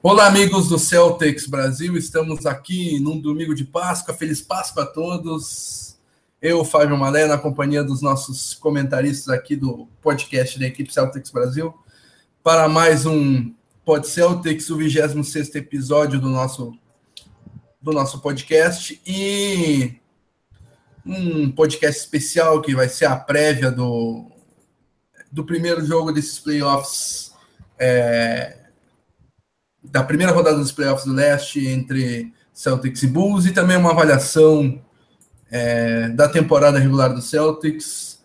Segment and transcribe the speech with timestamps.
[0.00, 1.96] Olá, amigos do Celtics Brasil.
[1.96, 4.14] Estamos aqui num domingo de Páscoa.
[4.14, 5.98] Feliz Páscoa a todos.
[6.40, 11.74] Eu, Fábio Malé, na companhia dos nossos comentaristas aqui do podcast da equipe Celtics Brasil,
[12.44, 13.52] para mais um
[13.84, 16.78] Pod Celtics, o 26 episódio do nosso,
[17.82, 19.02] do nosso podcast.
[19.04, 19.96] E
[21.04, 24.30] um podcast especial que vai ser a prévia do,
[25.32, 27.32] do primeiro jogo desses playoffs.
[27.76, 28.57] É,
[29.90, 34.82] da primeira rodada dos playoffs do leste entre Celtics e Bulls e também uma avaliação
[35.50, 38.22] é, da temporada regular do Celtics.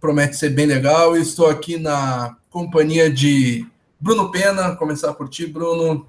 [0.00, 1.16] Promete ser bem legal.
[1.16, 3.66] Estou aqui na companhia de
[3.98, 4.76] Bruno Pena.
[4.76, 6.06] Começar por ti, Bruno.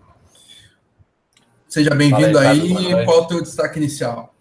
[1.68, 2.76] Seja bem-vindo aí.
[2.76, 3.06] aí.
[3.06, 4.34] Qual o teu destaque inicial?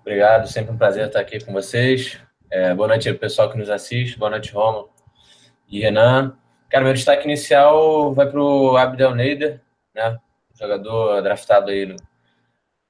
[0.00, 2.18] Obrigado, sempre um prazer estar aqui com vocês.
[2.50, 4.18] É, boa noite ao pessoal que nos assiste.
[4.18, 4.88] Boa noite, Romo
[5.68, 6.36] e Renan.
[6.74, 9.60] Cara, meu destaque inicial vai para o Abdel Neider,
[9.94, 10.18] né?
[10.58, 11.94] Jogador draftado aí no,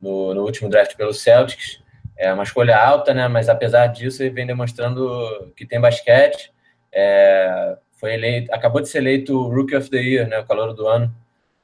[0.00, 1.82] no, no, último draft pelo Celtics.
[2.16, 3.28] É uma escolha alta, né?
[3.28, 6.50] Mas apesar disso, ele vem demonstrando que tem basquete.
[6.90, 10.38] É, foi eleito, acabou de ser eleito Rookie of the Year, né?
[10.38, 11.14] O calor do ano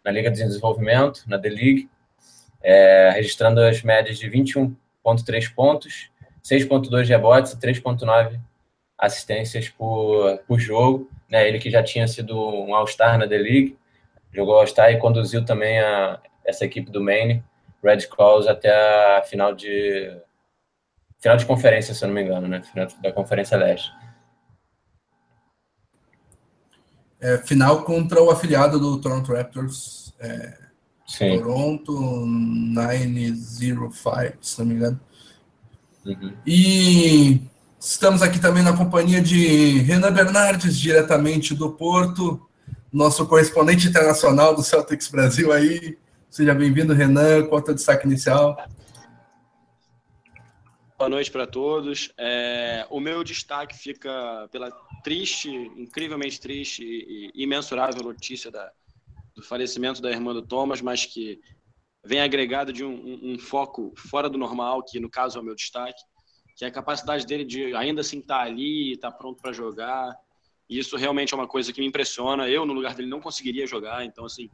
[0.05, 1.89] na Liga de Desenvolvimento, na The League,
[2.63, 6.11] é, registrando as médias de 21,3 pontos,
[6.45, 8.39] 6,2 rebotes e 3,9
[8.99, 11.11] assistências por, por jogo.
[11.31, 11.49] Né?
[11.49, 13.79] Ele que já tinha sido um All-Star na The League,
[14.33, 17.45] jogou All-Star e conduziu também a, essa equipe do Maine,
[17.83, 18.71] Red Claws, até
[19.17, 20.15] a final de
[21.19, 22.63] final de conferência, se eu não me engano, né?
[22.63, 23.93] Final da Conferência Leste.
[27.21, 30.59] É, final contra o afiliado do Toronto Raptors, é,
[31.19, 31.93] Toronto
[32.25, 33.93] 905,
[34.41, 34.99] se não me engano.
[36.07, 36.35] Uhum.
[36.47, 37.43] E
[37.83, 42.47] Estamos aqui também na companhia de Renan Bernardes, diretamente do Porto,
[42.93, 45.97] nosso correspondente internacional do Celtics Brasil aí.
[46.29, 47.47] Seja bem-vindo, Renan.
[47.47, 48.55] Qual é o teu destaque inicial?
[50.99, 52.13] Boa noite para todos.
[52.19, 54.71] É, o meu destaque fica pela
[55.03, 58.71] triste, incrivelmente triste e imensurável notícia da,
[59.35, 61.41] do falecimento da irmã do Thomas, mas que
[62.05, 65.45] vem agregado de um, um, um foco fora do normal, que no caso é o
[65.45, 66.03] meu destaque
[66.61, 70.15] que a capacidade dele de ainda assim estar tá ali, estar tá pronto para jogar.
[70.69, 72.49] E isso realmente é uma coisa que me impressiona.
[72.51, 74.05] Eu, no lugar dele, não conseguiria jogar.
[74.05, 74.51] Então, assim,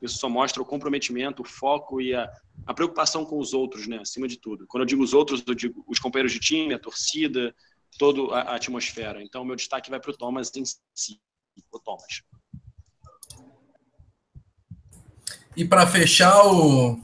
[0.00, 2.30] isso só mostra o comprometimento, o foco e a,
[2.64, 3.98] a preocupação com os outros, né?
[3.98, 4.66] Acima de tudo.
[4.68, 7.52] Quando eu digo os outros, eu digo os companheiros de time, a torcida,
[7.98, 9.20] toda a, a atmosfera.
[9.20, 10.62] Então, meu destaque vai para o Thomas em
[10.94, 11.20] si.
[11.72, 12.22] O Thomas.
[15.56, 17.00] E para fechar, o,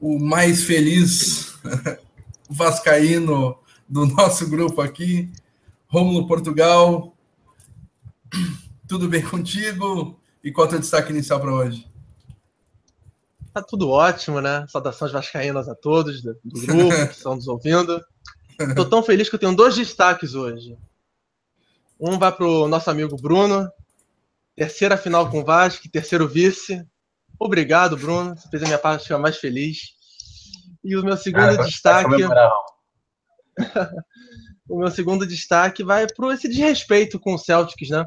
[0.00, 1.54] o mais feliz
[2.50, 5.30] vascaíno do nosso grupo aqui,
[5.86, 7.14] Rômulo Portugal.
[8.86, 10.20] Tudo bem contigo?
[10.42, 11.88] E qual é o teu destaque inicial para hoje?
[13.52, 14.66] Tá tudo ótimo, né?
[14.68, 18.00] Saudações vascaínas a todos do, grupo que estão nos ouvindo.
[18.58, 20.76] Estou tão feliz que eu tenho dois destaques hoje.
[21.98, 23.70] Um vai para o nosso amigo Bruno,
[24.56, 26.84] terceira final com o Vasco, terceiro vice.
[27.38, 28.36] Obrigado, Bruno.
[28.36, 29.99] Você fez a minha parte ficar mais feliz.
[30.82, 32.10] E o meu segundo ah, destaque.
[34.68, 38.06] o meu segundo destaque vai para esse desrespeito com o Celtics, né?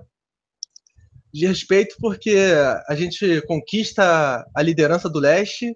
[1.32, 2.36] Desrespeito porque
[2.88, 5.76] a gente conquista a liderança do leste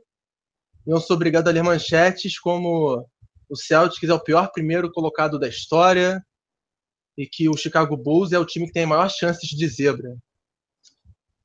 [0.86, 3.06] e eu sou obrigado a ler manchetes como
[3.50, 6.24] o Celtics é o pior primeiro colocado da história
[7.18, 10.16] e que o Chicago Bulls é o time que tem maior chances de zebra.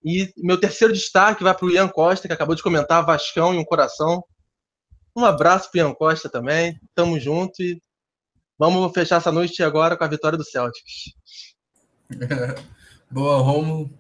[0.05, 3.59] E meu terceiro destaque vai para o Ian Costa, que acabou de comentar Vascão e
[3.59, 4.23] um coração.
[5.15, 6.79] Um abraço para Ian Costa também.
[6.95, 7.81] Tamo junto e
[8.59, 11.15] vamos fechar essa noite agora com a vitória do Celtics.
[13.11, 13.91] Boa, Romo.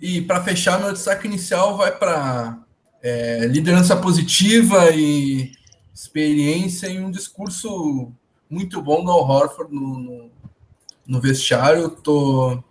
[0.00, 2.62] E para fechar, meu destaque inicial vai para
[3.02, 5.52] é, liderança positiva e
[5.92, 8.12] experiência em um discurso
[8.48, 10.30] muito bom do Al Horford no, no,
[11.06, 11.90] no vestiário.
[11.90, 12.62] Tô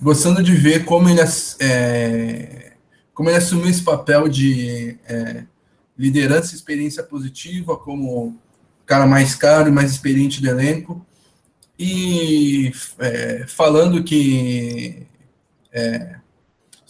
[0.00, 1.20] gostando de ver como ele,
[1.60, 2.72] é,
[3.14, 5.44] como ele assumiu esse papel de é,
[6.00, 8.38] liderança e experiência positiva como
[8.86, 11.04] cara mais caro e mais experiente do elenco.
[11.78, 15.06] E é, falando que
[15.70, 16.16] é,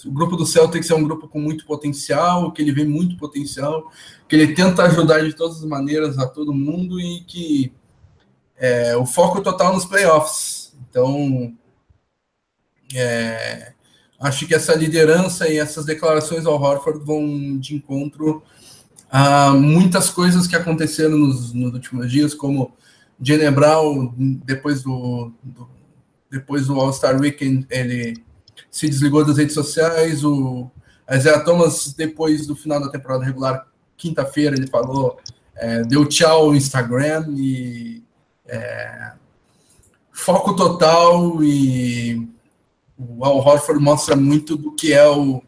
[0.05, 3.91] o grupo do Celtics é um grupo com muito potencial, que ele vê muito potencial,
[4.29, 7.73] que ele tenta ajudar de todas as maneiras a todo mundo e que
[8.57, 10.73] é, o foco total nos playoffs.
[10.89, 11.53] Então,
[12.95, 13.73] é,
[14.21, 18.43] acho que essa liderança e essas declarações ao Horford vão de encontro
[19.13, 22.75] Uh, muitas coisas que aconteceram nos, nos últimos dias, como
[23.53, 24.15] Brown,
[24.45, 25.69] depois do, do
[26.31, 28.23] depois do All-Star Weekend, ele
[28.71, 30.71] se desligou das redes sociais, o
[31.11, 33.67] Isaiah Thomas, depois do final da temporada regular,
[33.97, 35.19] quinta-feira, ele falou,
[35.57, 38.05] é, deu tchau ao Instagram e
[38.47, 39.13] é,
[40.13, 42.29] foco total e
[42.97, 45.43] o Al Horford mostra muito do que é o,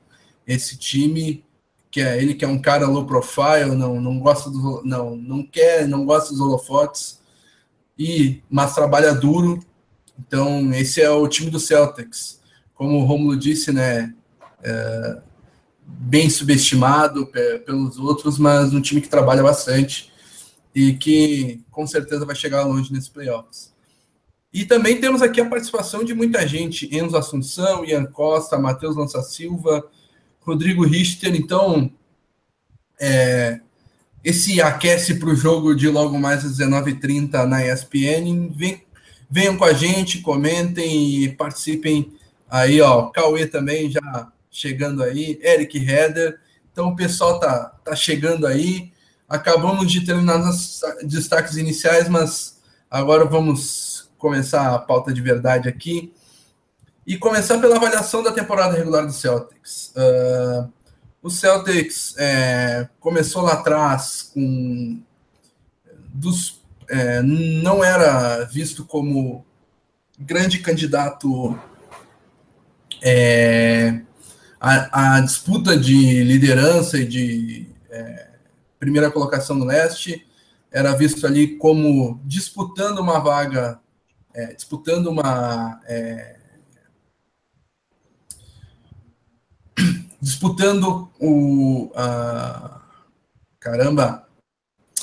[0.46, 1.44] esse time,
[1.92, 5.44] que é ele que é um cara low profile, não, não gosta do, não, não
[5.44, 7.20] quer, não gosta dos holofotes,
[7.98, 9.62] e mas trabalha duro.
[10.18, 12.40] Então, esse é o time do Celtics.
[12.74, 14.14] Como o Romulo disse, né,
[14.62, 15.18] é,
[15.84, 17.26] bem subestimado
[17.66, 20.10] pelos outros, mas um time que trabalha bastante
[20.74, 23.70] e que com certeza vai chegar longe nesses playoffs.
[24.50, 29.20] E também temos aqui a participação de muita gente: Enzo Assunção, Ian Costa, Matheus Lança
[29.20, 29.86] Silva,
[30.44, 31.34] Rodrigo Richter.
[31.34, 31.90] Então,
[33.00, 33.60] é,
[34.22, 38.50] esse aquece para o jogo de logo mais às 19h30 na ESPN.
[38.54, 38.82] Vem,
[39.30, 42.12] venham com a gente, comentem e participem
[42.48, 43.06] aí, ó.
[43.06, 46.38] Cauê também já chegando aí, Eric Heder.
[46.70, 48.92] Então o pessoal tá, tá chegando aí.
[49.28, 52.60] Acabamos de terminar os destaques iniciais, mas
[52.90, 56.12] agora vamos começar a pauta de verdade aqui.
[57.06, 59.92] E começar pela avaliação da temporada regular do Celtics.
[59.96, 60.72] Uh,
[61.22, 65.00] o Celtics é, começou lá atrás com
[66.12, 66.60] dos
[66.90, 69.46] é, não era visto como
[70.18, 71.58] grande candidato
[73.00, 74.02] é,
[74.60, 78.28] a, a, disputa de liderança e de é,
[78.78, 80.26] primeira colocação no leste
[80.70, 83.80] era visto ali como disputando uma vaga,
[84.34, 86.36] é, disputando uma é,
[90.22, 91.90] disputando o.
[91.96, 92.80] A,
[93.58, 94.24] caramba!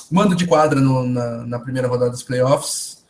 [0.10, 3.04] Mando de quadra no, na, na primeira rodada dos playoffs.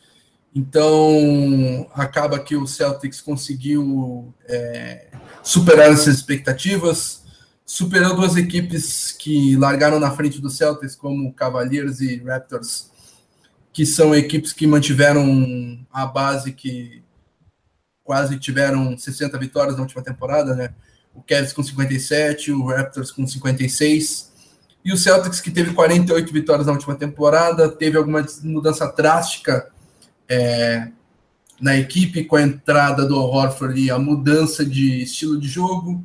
[0.53, 5.07] Então, acaba que o Celtics conseguiu é,
[5.43, 7.23] superar essas expectativas,
[7.63, 12.89] superou duas equipes que largaram na frente do Celtics, como Cavaliers e Raptors,
[13.71, 17.03] que são equipes que mantiveram a base que
[18.03, 20.73] quase tiveram 60 vitórias na última temporada, né?
[21.19, 24.31] O Cavs com 57, o Raptors com 56,
[24.83, 29.69] e o Celtics que teve 48 vitórias na última temporada, teve alguma mudança drástica
[30.27, 30.89] é,
[31.59, 36.03] na equipe com a entrada do Horford e a mudança de estilo de jogo,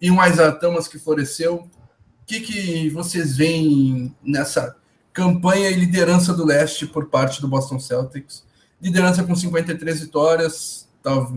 [0.00, 1.56] e um Isaiah Thomas que floresceu.
[1.56, 4.76] O que, que vocês veem nessa
[5.12, 8.46] campanha e liderança do leste por parte do Boston Celtics?
[8.80, 11.28] Liderança com 53 vitórias, tá,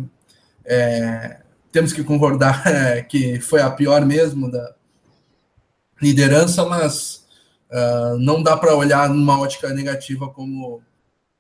[0.64, 1.42] é,
[1.72, 4.76] temos que concordar é, que foi a pior mesmo da
[6.02, 7.28] liderança, mas
[7.70, 10.82] uh, não dá para olhar numa ótica negativa como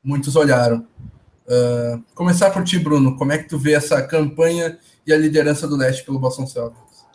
[0.03, 0.87] muitos olharam.
[1.47, 3.17] Uh, começar por ti, Bruno.
[3.17, 7.05] Como é que tu vê essa campanha e a liderança do leste pelo Boston Celtics?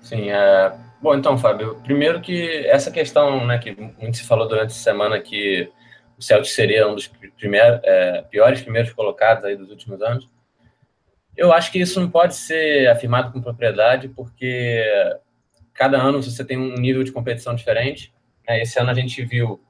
[0.00, 0.72] Sim, é...
[1.00, 5.20] bom, então, Fábio, primeiro que essa questão, né, que muito se falou durante a semana
[5.20, 5.70] que
[6.18, 10.28] o Celtics seria um dos primeiros, é, piores primeiros colocados aí dos últimos anos,
[11.36, 14.84] eu acho que isso não pode ser afirmado com propriedade, porque
[15.72, 18.12] cada ano você tem um nível de competição diferente.
[18.46, 18.62] Né?
[18.62, 19.62] Esse ano a gente viu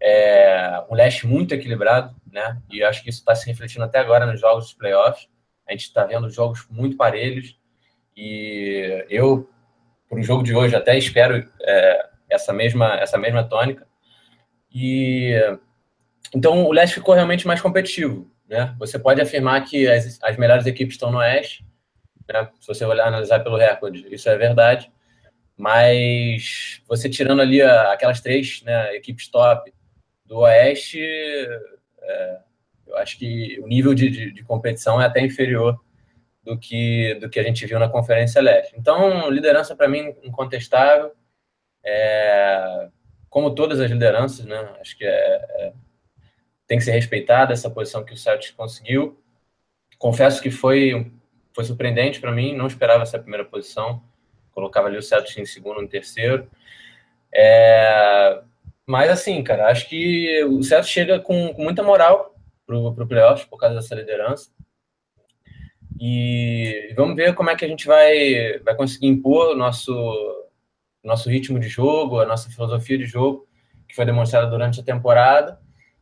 [0.00, 2.60] é, um leste muito equilibrado, né?
[2.70, 5.28] E acho que isso está se refletindo até agora nos jogos dos playoffs.
[5.66, 7.58] A gente está vendo jogos muito parelhos
[8.16, 9.48] e eu,
[10.08, 13.86] para o jogo de hoje, até espero é, essa mesma essa mesma tônica.
[14.72, 15.34] E
[16.34, 18.30] então o leste ficou realmente mais competitivo.
[18.48, 18.74] Né?
[18.78, 21.66] Você pode afirmar que as, as melhores equipes estão no Oeste,
[22.32, 22.48] né?
[22.60, 24.90] se você olhar analisar pelo recorde, isso é verdade.
[25.56, 29.72] Mas você tirando ali a, aquelas três né, equipes top
[30.24, 31.00] do Oeste,
[32.02, 32.38] é,
[32.86, 35.78] eu acho que o nível de, de, de, competição é até inferior
[36.42, 38.74] do que, do que a gente viu na Conferência Leste.
[38.78, 41.12] Então, liderança para mim incontestável.
[41.84, 42.88] É,
[43.28, 44.56] como todas as lideranças, né?
[44.80, 45.72] Acho que é, é
[46.68, 49.18] tem que ser respeitada essa posição que o Celtics conseguiu.
[49.98, 51.10] Confesso que foi,
[51.54, 54.02] foi surpreendente para mim, não esperava essa primeira posição.
[54.52, 56.48] Colocava ali o Celtics em segundo, em terceiro.
[57.32, 58.42] É,
[58.86, 62.34] mas assim, cara, acho que o Celtics chega com, com muita moral
[62.66, 64.50] pro, pro playoff por causa dessa liderança.
[65.98, 70.46] E vamos ver como é que a gente vai, vai conseguir impor o nosso,
[71.02, 73.48] nosso ritmo de jogo, a nossa filosofia de jogo,
[73.88, 75.58] que foi demonstrada durante a temporada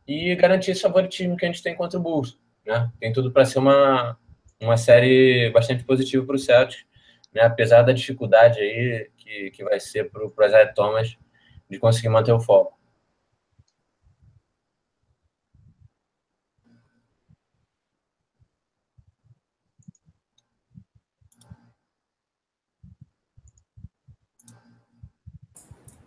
[0.07, 2.37] e garantir esse favoritismo que a gente tem contra o Bulls.
[2.65, 2.89] Né?
[2.99, 4.17] Tem tudo para ser uma,
[4.59, 6.85] uma série bastante positiva para o Celtics,
[7.33, 7.41] né?
[7.41, 11.17] apesar da dificuldade aí que, que vai ser para o Isaiah Thomas
[11.69, 12.77] de conseguir manter o foco.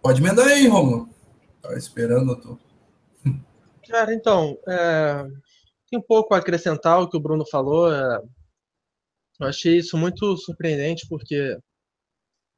[0.03, 1.11] Pode emendar aí, Romulo.
[1.57, 2.70] Estava esperando, eu tô.
[3.89, 5.25] Cara, então, é,
[5.89, 7.93] tem um pouco a acrescentar o que o Bruno falou.
[7.93, 8.23] É,
[9.41, 11.59] eu achei isso muito surpreendente, porque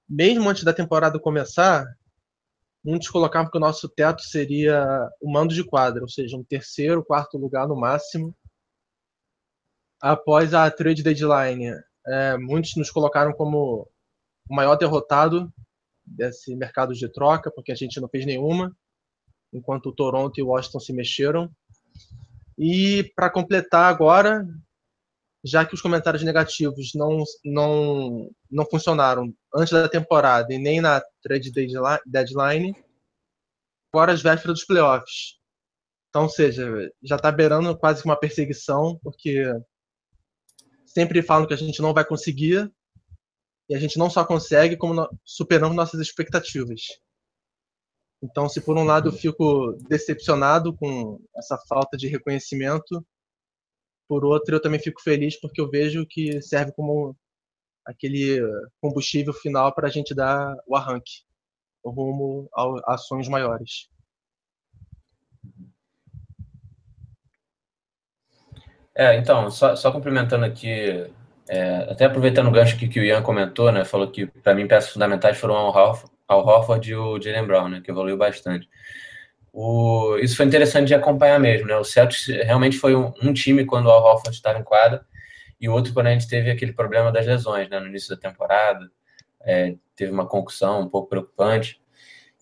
[0.09, 1.87] mesmo antes da temporada começar,
[2.85, 7.05] muitos colocavam que o nosso teto seria o mando de quadra, ou seja, um terceiro,
[7.05, 8.35] quarto lugar no máximo.
[10.00, 11.73] Após a trade deadline,
[12.07, 13.88] é, muitos nos colocaram como
[14.50, 15.52] o maior derrotado
[16.05, 18.76] desse mercado de troca, porque a gente não fez nenhuma,
[19.52, 21.50] enquanto o Toronto e o Washington se mexeram.
[22.59, 24.47] E para completar agora,
[25.44, 31.02] já que os comentários negativos não, não, não funcionaram antes da temporada e nem na
[31.23, 31.50] trade
[32.06, 32.75] deadline,
[33.92, 35.38] agora as vésperas dos playoffs.
[36.09, 39.44] Então, ou seja, já está beirando quase uma perseguição, porque
[40.85, 42.71] sempre falam que a gente não vai conseguir,
[43.68, 46.82] e a gente não só consegue, como superamos nossas expectativas.
[48.23, 53.05] Então, se por um lado eu fico decepcionado com essa falta de reconhecimento,
[54.09, 57.17] por outro eu também fico feliz porque eu vejo que serve como
[57.85, 58.41] aquele
[58.81, 61.25] combustível final para a gente dar o arranque
[61.85, 63.88] rumo a ações maiores.
[68.95, 71.11] É, então, só, só complementando aqui,
[71.49, 74.69] é, até aproveitando o gancho que, que o Ian comentou, né, falou que para mim
[74.69, 75.73] peças fundamentais foram ao
[76.33, 78.69] Ao Horford e o Jalen Brown, né, que evoluiu bastante.
[79.53, 81.77] O, isso foi interessante de acompanhar mesmo, né?
[81.77, 85.05] O Celtics realmente foi um, um time quando o Al Horford estava em quadra
[85.61, 87.79] e o outro quando a gente teve aquele problema das lesões, né?
[87.79, 88.91] No início da temporada,
[89.45, 91.81] é, teve uma concussão um pouco preocupante.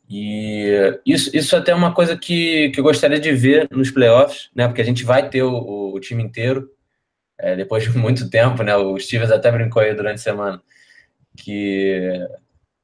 [0.09, 4.51] E isso, isso até é uma coisa que, que eu gostaria de ver nos playoffs,
[4.55, 4.67] né?
[4.69, 6.71] Porque a gente vai ter o, o time inteiro
[7.39, 8.77] é, depois de muito tempo, né?
[8.77, 10.63] O Stevens até brincou aí durante a semana
[11.37, 12.27] que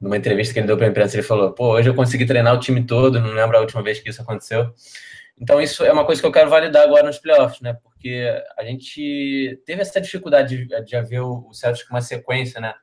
[0.01, 2.55] numa entrevista que ele deu para a imprensa, ele falou: pô, hoje eu consegui treinar
[2.55, 4.73] o time todo, não lembro a última vez que isso aconteceu.
[5.39, 7.75] Então, isso é uma coisa que eu quero validar agora nos playoffs, né?
[7.83, 8.27] Porque
[8.57, 12.75] a gente teve essa dificuldade de, de haver o, Celtics com uma sequência, né?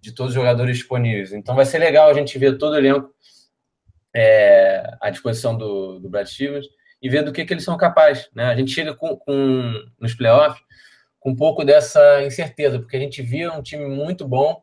[0.00, 1.32] De todos os jogadores disponíveis.
[1.32, 3.14] Então, vai ser legal a gente ver todo o elenco
[4.14, 6.66] é, à disposição do, do Brad Stevens
[7.02, 8.44] e ver do que, que eles são capazes, né?
[8.44, 10.62] A gente chega com, com nos playoffs
[11.18, 14.62] com um pouco dessa incerteza, porque a gente via um time muito bom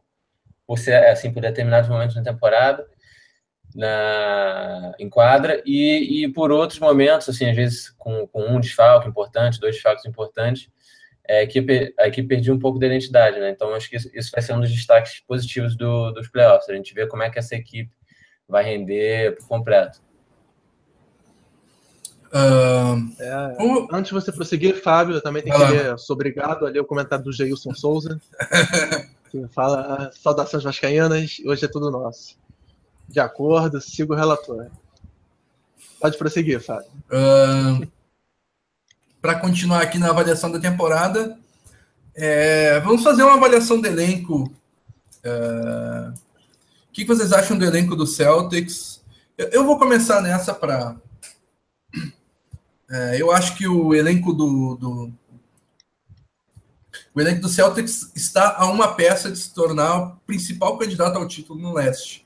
[0.67, 2.85] por ser assim por determinados momentos na temporada
[3.73, 9.07] na em quadra e, e por outros momentos assim às vezes com, com um desfalque
[9.07, 10.69] importante dois desfalques importantes
[11.27, 13.49] é, a equipe a equipe perdia um pouco da identidade né?
[13.49, 16.75] Então acho que isso, isso vai ser um dos destaques positivos do, dos playoffs a
[16.75, 17.91] gente vê como é que essa equipe
[18.47, 20.01] vai render por completo.
[22.27, 23.57] Uh, é,
[23.91, 26.85] Antes de você prosseguir, Fábio, eu também tenho que ler, sou obrigado a ler o
[26.85, 28.19] comentário do Geilson Souza.
[29.51, 32.37] fala saudações vascaínas, hoje é tudo nosso.
[33.07, 34.67] De acordo, sigo o relator.
[35.99, 36.89] Pode prosseguir, Fábio.
[37.09, 37.87] Uh,
[39.21, 41.37] Para continuar aqui na avaliação da temporada,
[42.13, 44.51] é, vamos fazer uma avaliação do elenco.
[45.23, 46.13] Uh,
[46.89, 49.03] o que vocês acham do elenco do Celtics?
[49.37, 50.95] Eu, eu vou começar nessa para.
[52.89, 55.11] É, eu acho que o elenco do, do
[57.17, 61.27] o elenco do Celtics está a uma peça de se tornar o principal candidato ao
[61.27, 62.23] título no leste.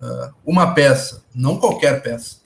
[0.00, 2.38] Uh, uma peça, não qualquer peça.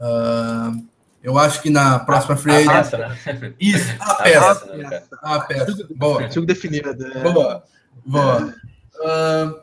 [0.00, 0.82] Uh,
[1.22, 2.70] eu acho que na próxima free agent.
[2.70, 3.54] A peça, né?
[3.60, 4.50] Isso, a peça.
[4.50, 5.08] A peça.
[5.20, 5.88] A peça.
[5.94, 6.22] Boa.
[6.22, 6.88] Artigo definido.
[7.06, 7.32] É.
[7.32, 7.64] Boa.
[8.06, 8.54] Boa.
[8.94, 9.60] Uh,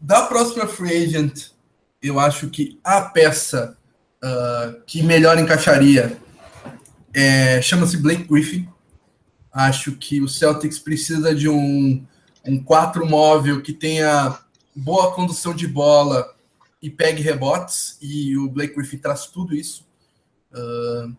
[0.00, 1.48] da próxima free agent,
[2.02, 3.76] eu acho que a peça
[4.24, 6.16] uh, que melhor encaixaria
[7.12, 8.66] é, chama-se Blake Griffin.
[9.54, 12.04] Acho que o Celtics precisa de um,
[12.44, 14.36] um 4 móvel que tenha
[14.74, 16.34] boa condução de bola
[16.82, 19.86] e pegue rebotes, e o Blake Griffin traz tudo isso.
[20.52, 21.16] Uh,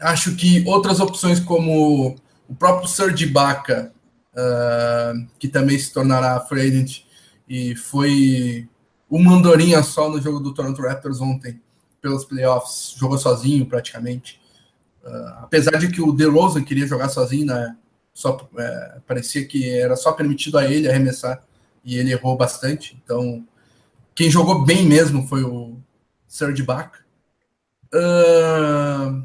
[0.00, 2.16] acho que outras opções, como
[2.48, 3.92] o próprio Serge Ibaka,
[4.32, 7.04] uh, que também se tornará free
[7.48, 8.68] e foi
[9.10, 11.60] uma andorinha só no jogo do Toronto Raptors ontem,
[12.00, 14.40] pelos playoffs, jogou sozinho praticamente.
[15.04, 17.76] Uh, apesar de que o DeRozan queria jogar sozinho, né?
[18.14, 21.42] Só, é, parecia que era só permitido a ele arremessar
[21.84, 22.96] e ele errou bastante.
[23.04, 23.44] Então,
[24.14, 25.76] quem jogou bem mesmo foi o
[26.28, 26.92] Serge Bach.
[27.92, 29.24] Uh,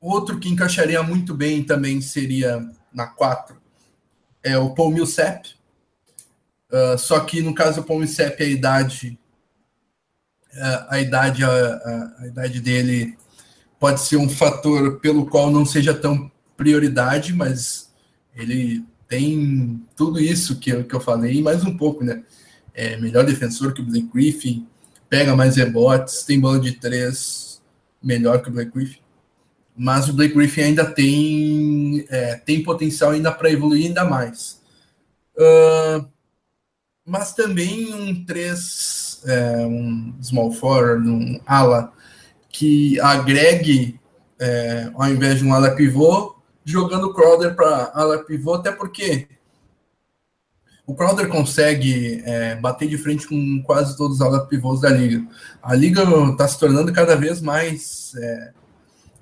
[0.00, 3.56] outro que encaixaria muito bem também seria na 4
[4.42, 5.48] é o Paul Millsap.
[6.70, 9.18] Uh, só que no caso do Paul Millsap a idade
[11.00, 13.16] idade a, a, a idade dele
[13.78, 17.90] pode ser um fator pelo qual não seja tão prioridade, mas
[18.34, 22.22] ele tem tudo isso que eu, que eu falei e mais um pouco, né?
[22.74, 24.66] É melhor defensor que o Blake Griffin,
[25.08, 27.60] pega mais rebotes, tem bola de três
[28.02, 29.00] melhor que o Blake Griffin.
[29.76, 34.60] Mas o Blake Griffin ainda tem, é, tem potencial ainda para evoluir ainda mais.
[35.36, 36.06] Uh,
[37.06, 41.92] mas também um 3, é, um small forward, um ala,
[42.58, 44.00] que agregue,
[44.36, 46.34] é, ao invés de um ala pivô,
[46.64, 49.28] jogando o Crowder para ala pivô, até porque
[50.84, 55.24] o Crowder consegue é, bater de frente com quase todos os ala pivôs da liga.
[55.62, 58.52] A liga está se tornando cada vez mais é,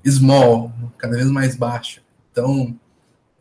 [0.08, 2.00] small, cada vez mais baixa.
[2.32, 2.74] Então,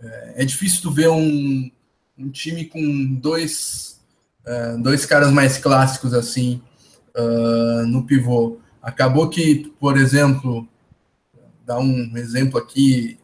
[0.04, 1.72] é, é difícil tu ver um,
[2.18, 4.02] um time com dois
[4.46, 6.62] uh, dois caras mais clássicos assim
[7.16, 8.60] uh, no pivô.
[8.86, 10.68] Acabou que, por exemplo,
[11.66, 13.18] dar um exemplo aqui,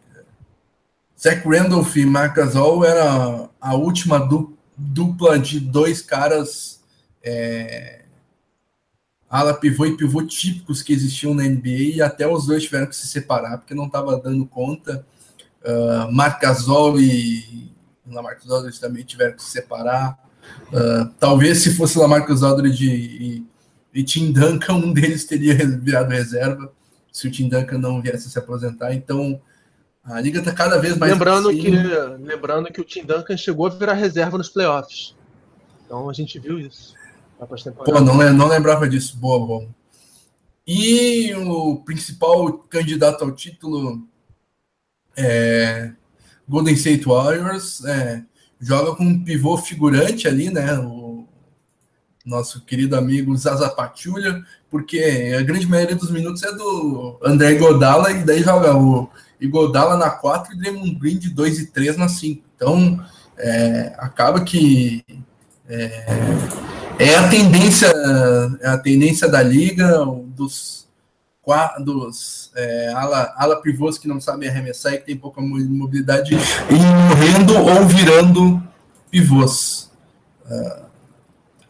[1.22, 4.28] Zach Randolph e Marc Gasol era a última
[4.76, 6.82] dupla de dois caras
[7.24, 8.06] é,
[9.30, 12.96] ala pivô e pivô típicos que existiam na NBA e até os dois tiveram que
[12.96, 15.06] se separar porque não estava dando conta.
[15.64, 17.72] Uh, Marc Gasol e
[18.08, 20.18] Lamarcus Aldridge também tiveram que se separar.
[20.74, 23.51] Uh, talvez se fosse Lamarcus Aldridge e,
[23.94, 26.72] e, Tim Duncan, um deles teria virado reserva
[27.12, 28.94] se o Tim Duncan não viesse se aposentar.
[28.94, 29.42] Então,
[30.04, 31.12] a liga está cada vez mais.
[31.12, 31.62] Lembrando assim.
[31.62, 35.16] que, lembrando que o Tim Duncan chegou a virar reserva nos playoffs.
[35.86, 36.96] Então a gente viu isso.
[37.84, 39.18] Pô, não, não lembrava disso.
[39.18, 39.70] Boa, bom.
[40.66, 44.08] E o principal candidato ao título
[45.18, 45.92] é
[46.48, 47.84] Golden State Warriors.
[47.84, 48.24] É,
[48.60, 50.78] joga com um pivô figurante ali, né?
[50.80, 51.01] O
[52.26, 58.12] nosso querido amigo Zaza Pachulia, porque a grande maioria dos minutos é do André Godala,
[58.12, 59.10] e daí joga o
[59.40, 62.44] Igodala na 4 e Draymond Green de 2 e 3 na 5.
[62.56, 63.04] Então,
[63.38, 65.04] é, acaba que
[65.68, 66.06] é,
[67.00, 67.92] é, a tendência
[68.62, 70.82] é a tendência da liga dos
[71.84, 76.76] dos é, ala, ala pivôs que não sabem arremessar e que tem pouca mobilidade e
[76.76, 78.62] morrendo ou virando
[79.10, 79.92] pivôs.
[80.46, 80.91] Uh,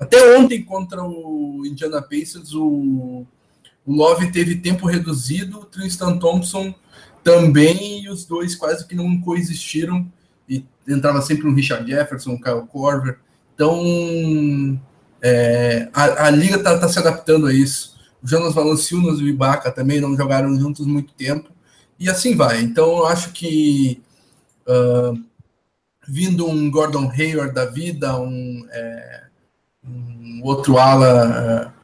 [0.01, 3.23] até ontem contra o Indiana Pacers, o,
[3.85, 6.73] o Love teve tempo reduzido, o Tristan Thompson
[7.23, 10.11] também, e os dois quase que não coexistiram,
[10.49, 13.19] e entrava sempre um Richard Jefferson, um Kyle Corver.
[13.53, 14.81] Então,
[15.21, 17.95] é, a, a, liga está tá se adaptando a isso.
[18.23, 21.51] O Jonas Valanciunas e o Ibaka também não jogaram juntos muito tempo.
[21.99, 22.59] E assim vai.
[22.59, 24.01] Então eu acho que
[24.67, 25.15] uh,
[26.07, 29.21] vindo um Gordon Hayward da vida, um, é,
[29.84, 31.82] um outro ala uh,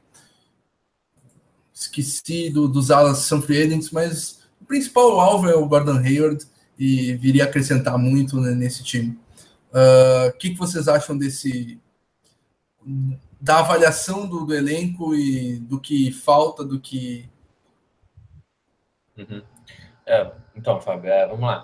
[1.74, 6.46] esquecido dos alas são free agents, mas o principal alvo é o Gordon Hayward
[6.78, 9.18] e viria acrescentar muito né, nesse time.
[9.74, 11.80] Ah, o uh, que, que vocês acham desse
[13.40, 17.30] da avaliação do, do, elenco e do que falta, do que.
[19.18, 19.42] Uhum.
[20.06, 21.64] É, então, Fábio, é, vamos lá.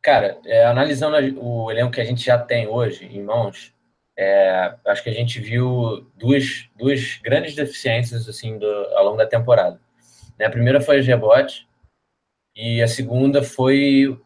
[0.00, 3.73] Cara, é, analisando o elenco que a gente já tem hoje em mãos,
[4.16, 9.26] é, acho que a gente viu duas, duas grandes deficiências assim do, ao longo da
[9.26, 9.80] temporada.
[10.38, 11.66] Né, a primeira foi o rebotes
[12.54, 14.18] e a segunda foi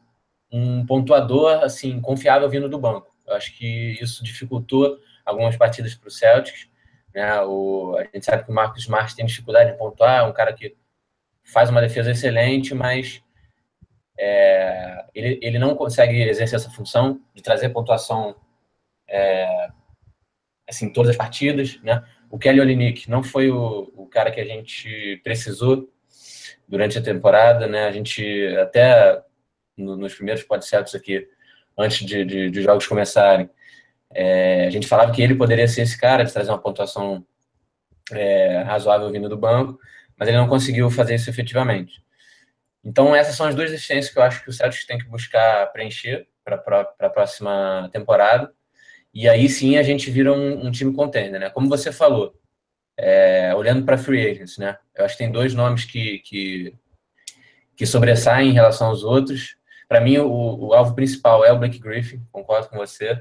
[0.50, 3.14] um pontuador assim confiável vindo do banco.
[3.26, 6.68] Eu acho que isso dificultou algumas partidas para o Celtics.
[7.14, 7.40] Né?
[7.42, 10.52] O, a gente sabe que o Marcos Smart tem dificuldade de pontuar, é um cara
[10.52, 10.76] que
[11.42, 13.22] faz uma defesa excelente, mas
[14.18, 18.36] é, ele, ele não consegue exercer essa função de trazer pontuação
[19.06, 19.70] é,
[20.68, 21.78] assim, todas as partidas.
[21.82, 22.02] Né?
[22.30, 25.88] O Kelly Olynyk não foi o, o cara que a gente precisou
[26.66, 27.66] durante a temporada.
[27.66, 27.86] Né?
[27.86, 28.22] A gente
[28.60, 29.22] até
[29.76, 31.26] no, nos primeiros podcasts aqui,
[31.76, 33.48] antes de, de, de jogos começarem,
[34.14, 37.24] é, a gente falava que ele poderia ser esse cara de trazer uma pontuação
[38.12, 39.78] é, razoável vindo do banco,
[40.16, 42.02] mas ele não conseguiu fazer isso efetivamente.
[42.84, 45.66] Então, essas são as duas deficiências que eu acho que o Celtics tem que buscar
[45.72, 48.52] preencher para a próxima temporada.
[49.18, 51.50] E aí sim a gente vira um, um time contender, né?
[51.50, 52.40] Como você falou,
[52.96, 54.78] é, olhando para free agents, né?
[54.94, 56.72] Eu acho que tem dois nomes que, que,
[57.76, 59.56] que sobressaem em relação aos outros.
[59.88, 63.20] Para mim, o, o, alvo principal é o Blake Griffin, concordo com você.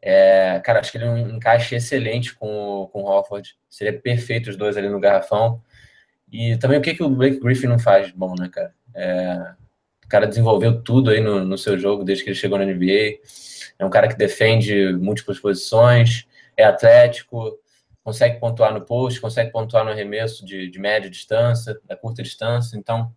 [0.00, 3.54] É, cara, acho que ele é um encaixe excelente com, com o Hofford.
[3.68, 5.62] Seria perfeito os dois ali no garrafão.
[6.32, 8.74] E também o que, que o Blake Griffin não faz bom, né, cara?
[8.94, 9.52] É,
[10.08, 13.20] o cara desenvolveu tudo aí no, no seu jogo desde que ele chegou na NBA.
[13.78, 17.58] É um cara que defende múltiplas posições, é atlético,
[18.02, 22.78] consegue pontuar no post, consegue pontuar no arremesso de, de média distância, da curta distância.
[22.78, 23.14] Então,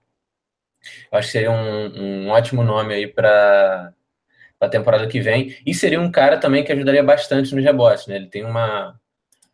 [1.09, 3.93] eu acho que seria um, um ótimo nome aí para
[4.59, 5.57] a temporada que vem.
[5.65, 8.17] E seria um cara também que ajudaria bastante nos rebotes, né?
[8.17, 8.99] Ele tem uma.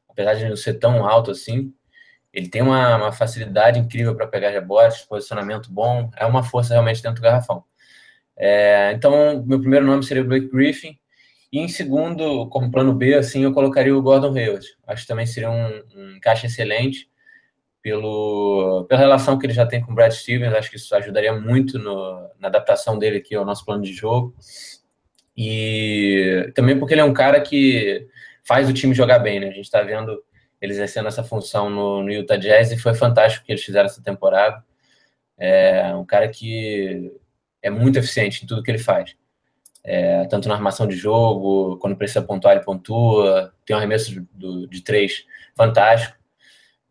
[0.09, 1.71] Apesar de não ser tão alto assim,
[2.37, 7.01] Ele tem uma, uma facilidade incrível para pegar rebotes, posicionamento bom, é uma força realmente
[7.01, 7.63] dentro do garrafão.
[8.37, 10.95] É, então, meu primeiro nome seria o Blake Griffin.
[11.51, 14.63] E em segundo, como plano B, assim, eu colocaria o Gordon Hayward.
[14.85, 17.09] Acho que também seria um, um encaixe excelente
[17.81, 20.53] pelo, pela relação que ele já tem com o Brad Stevens.
[20.53, 24.35] Acho que isso ajudaria muito no, na adaptação dele aqui ao nosso plano de jogo.
[25.35, 28.07] E também porque ele é um cara que
[28.47, 29.47] faz o time jogar bem, né?
[29.47, 30.23] A gente está vendo
[30.61, 34.01] ele exercendo essa função no, no, Utah Jazz e foi fantástico que eles fizeram essa
[34.01, 34.63] temporada.
[35.37, 37.11] É um cara que
[37.61, 39.15] é muito eficiente em tudo que ele faz.
[39.83, 44.67] É, tanto na armação de jogo, quando precisa pontuar, ele pontua, tem um arremesso de,
[44.67, 46.17] de, três fantástico.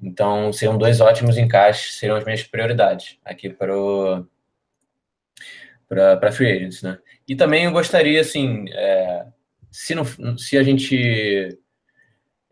[0.01, 3.75] Então, seriam dois ótimos encaixes, seriam as minhas prioridades aqui para
[5.89, 6.99] para free agents, né?
[7.29, 9.27] E também eu gostaria, assim, é,
[9.71, 10.05] se, não,
[10.39, 11.59] se a gente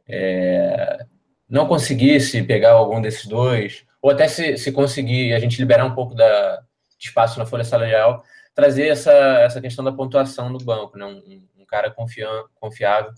[0.09, 1.05] é,
[1.49, 5.95] não conseguisse pegar algum desses dois, ou até se, se conseguir a gente liberar um
[5.95, 6.63] pouco da,
[6.99, 8.23] de espaço na folha salarial,
[8.55, 11.05] trazer essa, essa questão da pontuação no banco, né?
[11.05, 13.13] Um, um cara confian, confiável,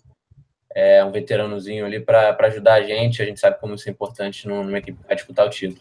[0.75, 3.21] é, um veteranozinho ali para ajudar a gente.
[3.21, 5.81] A gente sabe como isso é importante numa equipe para disputar o título.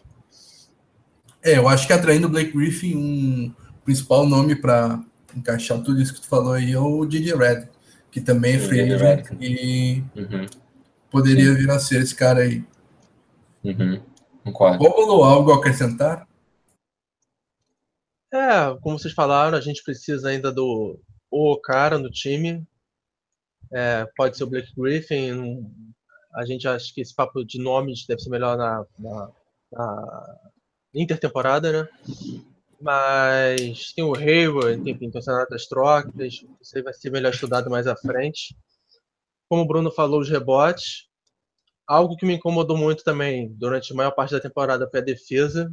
[1.42, 5.00] É, eu acho que atraindo o Blake Griffin, um principal nome para
[5.36, 7.68] encaixar tudo isso que tu falou aí é o DJ Red,
[8.10, 10.46] que também é free agent e uhum.
[11.16, 11.54] Poderia Sim.
[11.54, 12.62] vir a ser esse cara aí.
[13.64, 14.02] Uhum.
[14.44, 14.84] Concordo.
[15.24, 16.28] Algo a acrescentar?
[18.32, 21.00] É, como vocês falaram, a gente precisa ainda do
[21.30, 22.66] o cara no time.
[23.72, 25.66] É, pode ser o Blake Griffin.
[26.34, 29.30] A gente acha que esse papo de nomes deve ser melhor na, na,
[29.72, 30.40] na
[30.94, 31.88] intertemporada, né?
[32.78, 36.12] Mas tem o Hayward, tem intencionado das trocas,
[36.60, 38.54] isso aí vai ser melhor estudado mais à frente.
[39.48, 41.08] Como o Bruno falou, os rebotes.
[41.86, 45.72] Algo que me incomodou muito também durante a maior parte da temporada foi a defesa.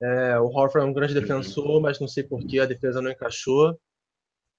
[0.00, 3.10] É, o Horford é um grande defensor, mas não sei por que a defesa não
[3.10, 3.78] encaixou.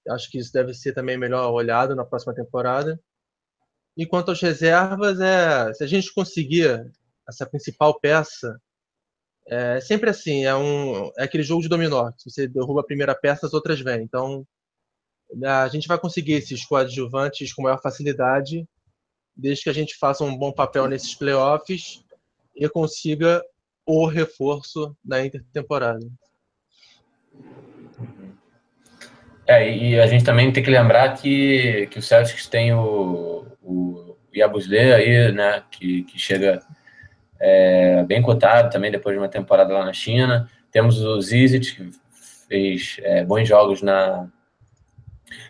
[0.08, 2.98] Acho que isso deve ser também melhor olhado na próxima temporada.
[3.96, 6.90] E quanto às reservas, é, se a gente conseguir
[7.28, 8.58] essa principal peça
[9.46, 12.10] é sempre assim, é, um, é aquele jogo de dominó.
[12.16, 14.02] Se você derruba a primeira peça, as outras vêm.
[14.02, 14.46] Então,
[15.42, 18.66] a gente vai conseguir esses coadjuvantes com maior facilidade,
[19.36, 22.04] desde que a gente faça um bom papel nesses playoffs
[22.54, 23.42] e consiga
[23.86, 26.06] o reforço na intertemporada.
[29.46, 34.16] É, e a gente também tem que lembrar que, que o Celtics tem o, o
[34.34, 36.62] Yabusle aí, né, que, que chega
[37.38, 40.48] é, bem cotado também depois de uma temporada lá na China.
[40.70, 41.90] Temos o Zizit, que
[42.48, 44.28] fez é, bons jogos na,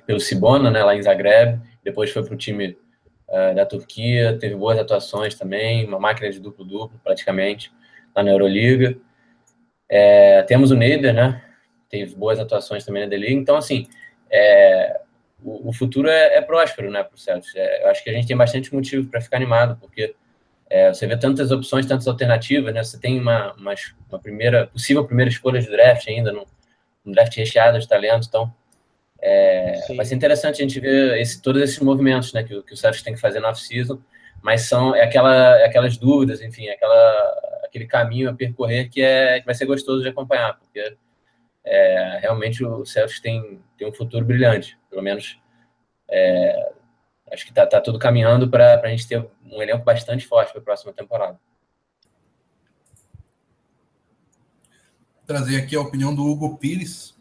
[0.07, 1.61] pelo Cibona, né, lá em Zagreb.
[1.83, 2.77] Depois foi para o time
[3.29, 7.73] é, da Turquia, teve boas atuações também, uma máquina de duplo-duplo praticamente
[8.15, 8.97] lá na Euroliga.
[9.89, 11.43] É, temos o Neder, né?
[11.89, 13.41] Teve boas atuações também na D-Liga.
[13.41, 13.87] Então, assim,
[14.31, 15.01] é,
[15.43, 17.55] o, o, futuro é, é próspero, né, para o Celtics.
[17.55, 20.15] É, eu acho que a gente tem bastante motivo para ficar animado, porque
[20.69, 22.83] é, você vê tantas opções, tantas alternativas, né?
[22.83, 23.75] Você tem uma, uma,
[24.09, 26.47] uma primeira, possível primeira escolha de draft ainda, no,
[27.05, 28.53] um draft recheado de talento, então
[29.21, 32.77] é, vai ser interessante a gente ver esse, todos esses movimentos, né, que, que o
[32.77, 34.01] Celtics tem que fazer no off-season,
[34.43, 39.41] mas são é aquela, é aquelas dúvidas, enfim, aquela, aquele caminho a percorrer que, é,
[39.41, 40.97] que vai ser gostoso de acompanhar, porque
[41.65, 45.39] é, realmente o Celtics tem, tem um futuro brilhante, pelo menos
[46.11, 46.73] é,
[47.33, 50.61] acho que está tá tudo caminhando para a gente ter um elenco bastante forte para
[50.61, 51.39] a próxima temporada.
[55.27, 57.14] Trazer aqui a opinião do Hugo Pires,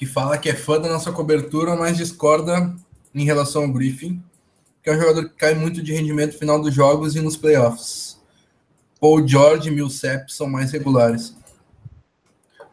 [0.00, 2.74] que fala que é fã da nossa cobertura, mas discorda
[3.14, 4.18] em relação ao Griffin,
[4.82, 7.36] que é um jogador que cai muito de rendimento no final dos jogos e nos
[7.36, 8.18] playoffs.
[8.98, 11.36] Paul George e Millsap são mais regulares.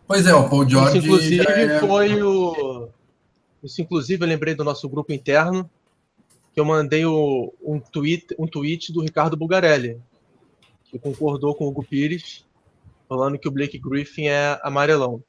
[0.07, 0.99] Pois é, o Paul George.
[0.99, 1.79] Isso, inclusive, é...
[1.81, 2.87] foi o.
[3.61, 5.69] Isso, inclusive, eu lembrei do nosso grupo interno,
[6.53, 9.99] que eu mandei o, um, tweet, um tweet do Ricardo Bugarelli,
[10.85, 12.45] que concordou com o Hugo Pires,
[13.09, 15.21] falando que o Blake Griffin é amarelão.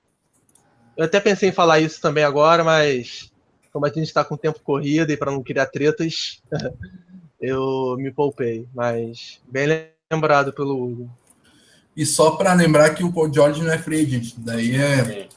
[0.98, 3.30] Eu até pensei em falar isso também agora, mas
[3.72, 6.42] como a gente está com tempo corrido e para não criar tretas,
[7.40, 8.66] eu me poupei.
[8.74, 11.08] Mas bem lembrado pelo Hugo.
[11.96, 15.28] E só para lembrar que o Paul George não é free agent, daí é,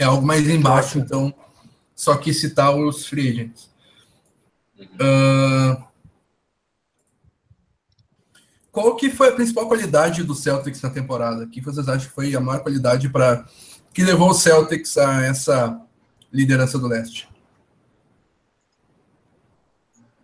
[0.00, 1.32] é algo mais embaixo, então
[1.94, 3.70] só que citar os free agents.
[4.80, 5.80] Uh,
[8.72, 11.44] qual que foi a principal qualidade do Celtics na temporada?
[11.44, 13.46] O que vocês acham que foi a maior qualidade para
[13.92, 15.80] que levou o Celtics a essa
[16.32, 17.28] liderança do leste?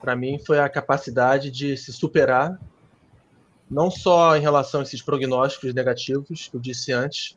[0.00, 2.58] Para mim foi a capacidade de se superar
[3.68, 7.36] não só em relação a esses prognósticos negativos que eu disse antes,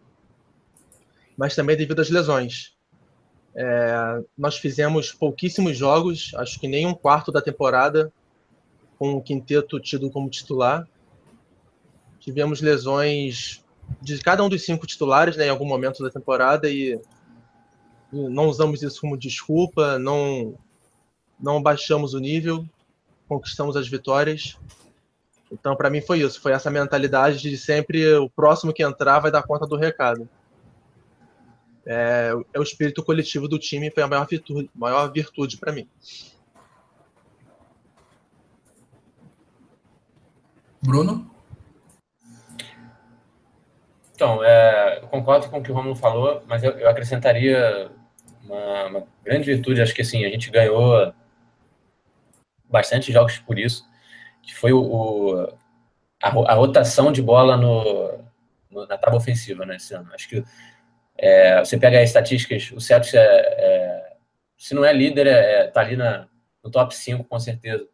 [1.36, 2.76] mas também devido às lesões.
[3.56, 8.12] É, nós fizemos pouquíssimos jogos, acho que nem um quarto da temporada,
[8.98, 10.88] com o quinteto tido como titular.
[12.20, 13.64] Tivemos lesões
[14.02, 17.00] de cada um dos cinco titulares né, em algum momento da temporada e
[18.12, 20.58] não usamos isso como desculpa, não,
[21.40, 22.66] não baixamos o nível,
[23.28, 24.58] conquistamos as vitórias.
[25.52, 26.42] Então, para mim, foi isso.
[26.42, 30.30] Foi essa mentalidade de sempre o próximo que entrar vai dar conta do recado.
[31.86, 35.88] É, é o espírito coletivo do time, foi a maior virtude, maior virtude para mim.
[40.82, 41.30] Bruno?
[44.20, 47.90] Então, é, eu concordo com o que o Romulo falou, mas eu, eu acrescentaria
[48.44, 49.82] uma, uma, grande virtude.
[49.82, 51.14] Acho que assim, a gente ganhou
[52.66, 53.88] bastante jogos por isso,
[54.44, 55.48] que foi o, o
[56.22, 58.20] a, a, rotação de bola no,
[58.70, 60.14] no, na tábua ofensiva né, esse ano.
[60.14, 60.44] Acho que
[61.18, 64.14] é, você pega as estatísticas, o Celtics é, é,
[64.58, 66.28] se não é líder, é, tá ali na,
[66.62, 67.88] no top 5 com certeza.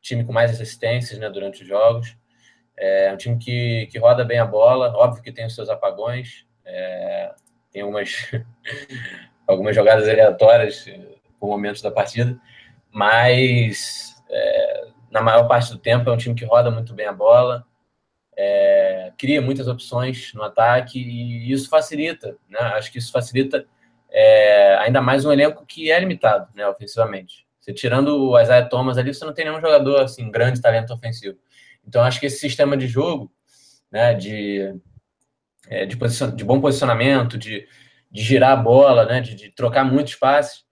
[0.00, 2.16] Time com mais assistências né, durante os jogos.
[2.76, 6.44] É um time que, que roda bem a bola, óbvio que tem os seus apagões,
[6.64, 7.32] é,
[7.70, 8.30] tem algumas,
[9.46, 10.84] algumas jogadas aleatórias
[11.38, 12.38] por momentos da partida,
[12.90, 17.12] mas é, na maior parte do tempo é um time que roda muito bem a
[17.12, 17.64] bola,
[18.36, 22.58] é, cria muitas opções no ataque e isso facilita, né?
[22.58, 23.64] Acho que isso facilita
[24.10, 27.44] é, ainda mais um elenco que é limitado, né, ofensivamente.
[27.58, 31.38] Você tirando o Isaiah Thomas ali, você não tem nenhum jogador assim grande talento ofensivo.
[31.86, 33.32] Então, acho que esse sistema de jogo,
[33.90, 34.74] né, de,
[35.68, 37.66] é, de, posicion, de bom posicionamento, de,
[38.10, 40.64] de girar a bola, né, de, de trocar muitos passes,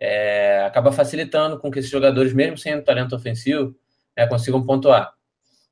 [0.00, 3.74] é, acaba facilitando com que esses jogadores, mesmo sem talento ofensivo,
[4.16, 5.12] né, consigam pontuar.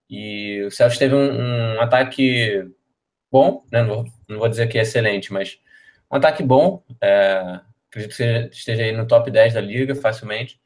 [0.09, 2.65] E o Celtics teve um, um ataque
[3.31, 5.59] bom, né, não, não, vou dizer que é excelente, mas
[6.11, 10.61] um ataque bom, é, acredito que esteja aí no top 10 da liga facilmente.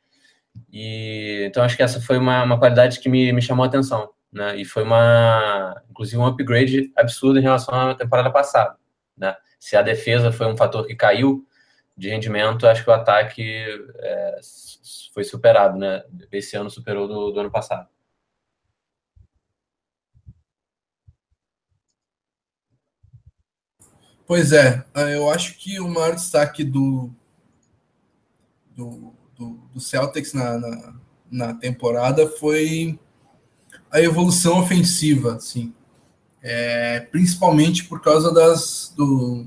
[0.72, 4.10] E então acho que essa foi uma, uma qualidade que me, me chamou a atenção,
[4.32, 4.56] né?
[4.56, 8.76] E foi uma, inclusive um upgrade absurdo em relação à temporada passada,
[9.16, 9.36] né?
[9.58, 11.46] Se a defesa foi um fator que caiu
[11.96, 13.42] de rendimento, acho que o ataque
[13.98, 14.40] é,
[15.12, 16.02] foi superado, né?
[16.32, 17.88] Esse ano superou do, do ano passado.
[24.26, 27.10] Pois é, eu acho que o maior destaque do,
[28.74, 30.94] do do, do Celtics na, na,
[31.30, 32.98] na, temporada foi
[33.90, 35.72] a evolução ofensiva, assim.
[36.42, 39.46] É, principalmente por causa das, do,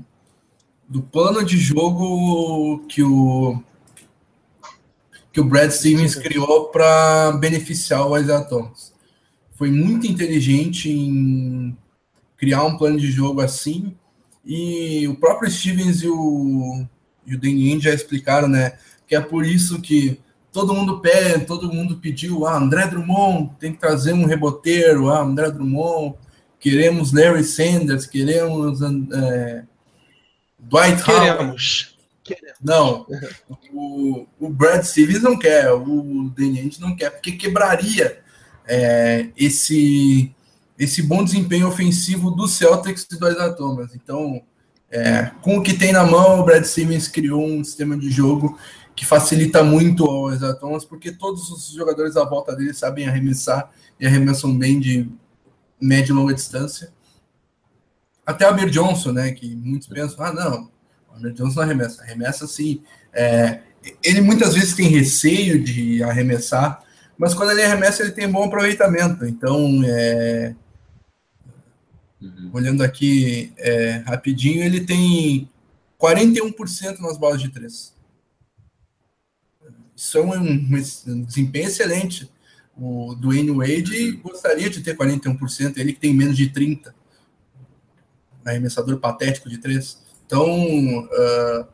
[0.88, 3.62] do plano de jogo que o,
[5.32, 8.92] que o Brad Stevens criou para beneficiar o Isaiah Thomas.
[9.54, 11.76] Foi muito inteligente em
[12.36, 13.94] criar um plano de jogo assim,
[14.44, 16.86] e o próprio Stevens e o,
[17.26, 18.78] e o Danny já explicaram, né?
[19.08, 20.20] Que é por isso que
[20.52, 25.22] todo mundo pede, todo mundo pediu, ah, André Drummond tem que trazer um reboteiro, ah,
[25.22, 26.14] André Drummond,
[26.60, 29.64] queremos Larry Sanders, queremos é,
[30.58, 31.94] Dwight queremos.
[31.94, 31.98] Howard.
[32.62, 33.06] Não,
[33.72, 38.20] o, o Brad Stevens não quer, o Danny não quer, porque quebraria
[38.66, 40.30] é, esse,
[40.78, 43.94] esse bom desempenho ofensivo do Celtics e do Isaiah Thomas.
[43.94, 44.42] Então,
[44.90, 48.58] é, com o que tem na mão, o Brad Stevens criou um sistema de jogo
[48.98, 53.70] que facilita muito ao Isaiah Thomas, porque todos os jogadores à volta dele sabem arremessar
[54.00, 55.08] e arremessam bem de
[55.80, 56.90] média e longa distância.
[58.26, 60.68] Até o Amir Johnson, né, que muitos pensam, ah, não,
[61.12, 62.02] o Amir Johnson não arremessa.
[62.02, 62.82] Arremessa sim.
[63.12, 63.60] É,
[64.02, 66.82] ele muitas vezes tem receio de arremessar,
[67.16, 69.24] mas quando ele arremessa, ele tem bom aproveitamento.
[69.24, 70.56] Então, é,
[72.20, 72.50] uhum.
[72.52, 75.48] olhando aqui é, rapidinho, ele tem
[76.00, 77.96] 41% nas bolas de três.
[79.98, 80.52] Isso é um,
[81.08, 82.30] um desempenho excelente.
[82.76, 86.92] O Dwayne Wade gostaria de ter 41%, ele que tem menos de 30%.
[88.44, 89.98] Arremessador patético de 3.
[90.24, 91.66] Então, uh,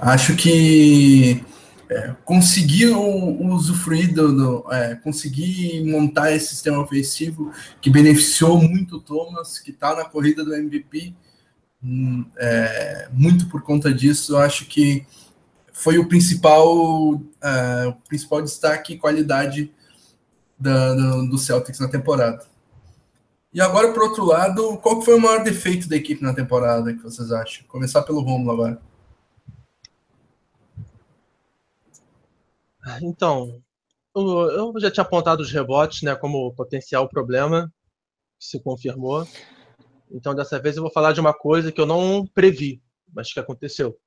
[0.00, 1.44] acho que
[1.90, 9.00] é, conseguir usufruir do, do é, conseguir montar esse sistema ofensivo que beneficiou muito o
[9.00, 11.14] Thomas, que está na corrida do MVP,
[11.84, 15.04] hum, é, muito por conta disso, acho que
[15.82, 19.74] foi o principal, uh, principal destaque e qualidade
[20.56, 22.46] da, do, do, Celtics na temporada.
[23.52, 27.02] E agora, por outro lado, qual foi o maior defeito da equipe na temporada que
[27.02, 27.66] vocês acham?
[27.66, 28.80] Começar pelo Romulo agora.
[33.02, 33.60] Então,
[34.14, 37.72] eu já tinha apontado os rebotes né, como potencial problema.
[38.38, 39.26] se confirmou.
[40.12, 42.80] Então, dessa vez eu vou falar de uma coisa que eu não previ,
[43.12, 43.98] mas que aconteceu.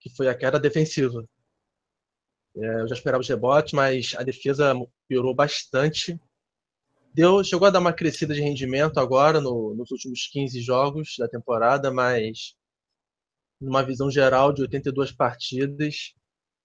[0.00, 1.24] Que foi a queda defensiva.
[2.56, 4.74] É, eu já esperava os rebotes, mas a defesa
[5.08, 6.18] piorou bastante.
[7.14, 11.28] Deu, chegou a dar uma crescida de rendimento agora no, nos últimos 15 jogos da
[11.28, 12.54] temporada, mas
[13.60, 16.14] numa visão geral de 82 partidas,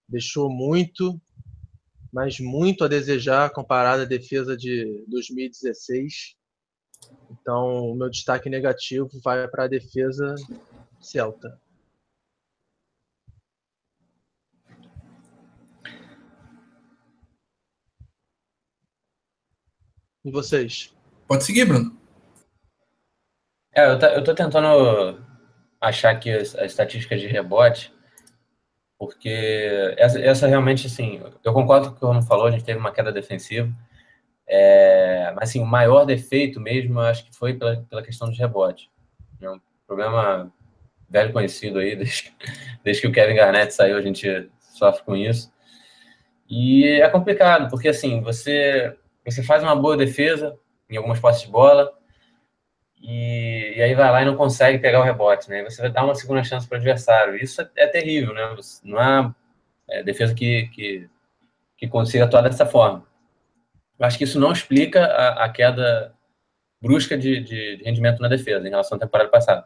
[0.07, 1.19] deixou muito,
[2.11, 6.35] mas muito a desejar comparado à defesa de 2016.
[7.31, 10.35] Então, o meu destaque negativo vai para a defesa
[11.01, 11.59] celta.
[20.23, 20.95] E vocês?
[21.27, 21.97] Pode seguir, Bruno.
[23.75, 25.19] É, eu, tá, eu tô tentando
[25.81, 27.91] achar aqui as, as estatísticas de rebote,
[28.97, 32.63] porque essa, essa, realmente, assim, eu concordo com o que o Romo falou, a gente
[32.63, 33.69] teve uma queda defensiva,
[34.47, 38.37] é, mas, assim, o maior defeito mesmo, eu acho que foi pela, pela questão dos
[38.37, 38.89] rebotes.
[39.41, 40.53] É um problema
[41.09, 42.33] velho conhecido aí, desde,
[42.83, 45.51] desde que o Kevin Garnett saiu, a gente sofre com isso.
[46.47, 50.57] E é complicado, porque, assim, você, você faz uma boa defesa
[50.89, 51.91] em algumas posses de bola,
[53.03, 55.61] e, e, aí vai lá e não consegue pegar o rebote, né?
[55.63, 57.35] Você vai dar uma segunda chance para o adversário.
[57.35, 58.55] Isso é, é, terrível, né?
[58.81, 59.35] Não há
[59.89, 61.09] é, defesa que, que,
[61.77, 63.05] que, consiga atuar dessa forma.
[63.99, 66.15] Eu acho que isso não explica a, a queda
[66.81, 69.65] brusca de, de, de, rendimento na defesa em relação à temporada passada.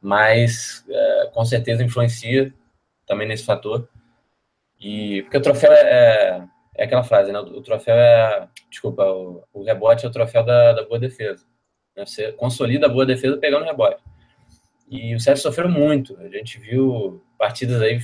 [0.00, 2.54] Mas é, com certeza influencia
[3.06, 3.86] também nesse fator.
[4.80, 6.48] E porque o troféu é,
[6.80, 7.38] é, aquela frase, né?
[7.38, 8.48] O troféu é.
[8.70, 11.44] Desculpa, o, o rebote é o troféu da, da boa defesa.
[11.94, 12.06] Né?
[12.06, 14.02] Você consolida a boa defesa pegando rebote.
[14.88, 16.18] E o Celtics sofreu muito.
[16.20, 18.00] A gente viu partidas aí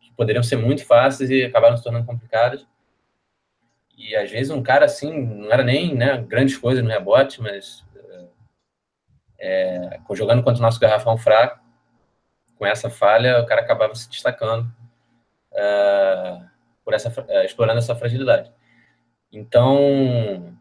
[0.00, 2.66] que poderiam ser muito fáceis e acabaram se tornando complicadas.
[3.96, 7.84] E às vezes um cara assim, não era nem né, grandes coisas no rebote, mas
[9.38, 11.60] é, jogando contra o nosso garrafão fraco,
[12.56, 14.70] com essa falha, o cara acabava se destacando
[15.52, 16.38] é,
[16.90, 18.50] por essa, é, explorando essa fragilidade.
[19.32, 20.58] Então,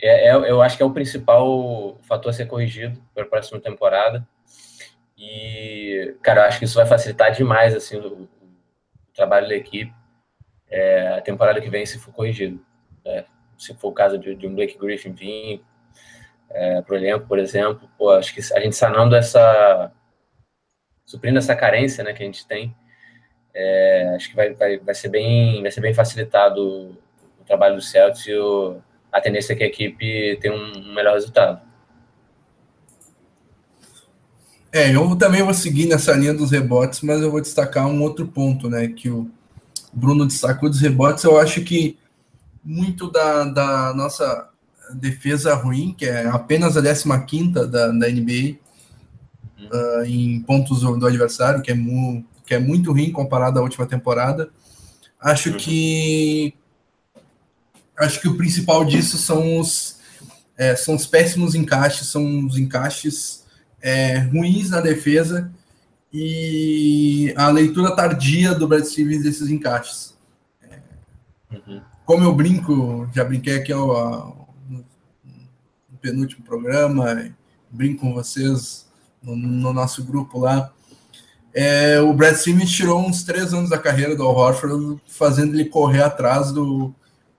[0.00, 3.60] é, é, eu acho que é o principal fator a ser corrigido para a próxima
[3.60, 4.26] temporada.
[5.18, 8.28] E, cara, eu acho que isso vai facilitar demais assim, o, o
[9.14, 9.92] trabalho da equipe
[10.74, 12.60] é, a temporada que vem, se for corrigido.
[13.04, 13.24] É,
[13.56, 15.62] se for o caso de, de um Blake Griffin vir
[16.50, 19.92] é, para o elenco, por exemplo, pô, acho que a gente sanando essa.
[21.04, 22.74] suprindo essa carência né, que a gente tem,
[23.54, 27.82] é, acho que vai, vai, vai, ser bem, vai ser bem facilitado o trabalho do
[27.82, 28.80] Celtics e o
[29.14, 31.60] a tendência é que a equipe tenha um melhor resultado.
[34.72, 38.26] É, eu também vou seguir nessa linha dos rebotes, mas eu vou destacar um outro
[38.26, 38.88] ponto, né?
[38.88, 39.30] Que o
[39.92, 41.22] Bruno destacou dos rebotes.
[41.22, 41.96] Eu acho que
[42.64, 44.50] muito da, da nossa
[44.92, 46.82] defesa ruim, que é apenas a
[47.20, 48.56] 15 da, da NBA,
[49.56, 49.68] uhum.
[49.72, 53.62] uh, em pontos do, do adversário, que é, mu, que é muito ruim comparado à
[53.62, 54.50] última temporada.
[55.20, 55.56] Acho uhum.
[55.56, 56.54] que
[57.96, 60.00] acho que o principal disso são os,
[60.56, 63.44] é, são os péssimos encaixes, são os encaixes
[63.80, 65.50] é, ruins na defesa
[66.12, 70.14] e a leitura tardia do Brad Stevens desses encaixes.
[70.62, 70.78] É,
[71.52, 71.82] uhum.
[72.04, 74.84] Como eu brinco, já brinquei aqui ao, no,
[75.90, 77.30] no, penúltimo programa,
[77.70, 78.86] brinco com vocês
[79.22, 80.72] no, no nosso grupo lá.
[81.54, 85.66] É, o Brad Stevens tirou uns três anos da carreira do Al Horford, fazendo ele
[85.66, 86.92] correr atrás do,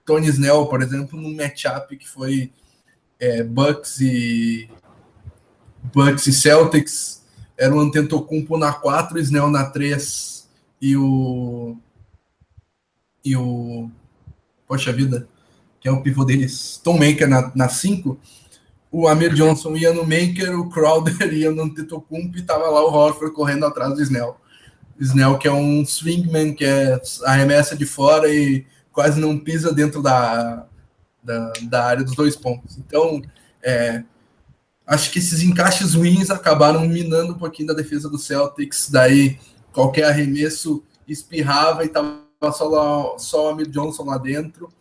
[0.05, 2.51] Tony Snell, por exemplo, num matchup que foi
[3.19, 4.69] é, Bucks e
[5.91, 7.23] Bucks e Celtics,
[7.57, 10.47] era o Antetokounmpo na 4, Snell na 3
[10.79, 11.75] e o
[13.23, 13.89] e o
[14.67, 15.27] poxa vida,
[15.79, 18.19] que é o pivô deles, Tom Maker na 5,
[18.97, 22.93] o Amir Johnson ia no Maker, o Crowder ia no Antetokounmpo e tava lá o
[22.93, 24.37] Horford correndo atrás do Snell.
[24.97, 30.01] Snell que é um swingman, que é arremessa de fora e quase não pisa dentro
[30.01, 30.65] da,
[31.21, 32.77] da, da área dos dois pontos.
[32.77, 33.21] Então,
[33.61, 34.01] é,
[34.87, 38.89] acho que esses encaixes ruins acabaram minando um pouquinho da defesa do Celtics.
[38.89, 39.37] Daí,
[39.73, 42.21] qualquer arremesso espirrava e tava
[42.53, 44.71] só, lá, só o Amir Johnson lá dentro,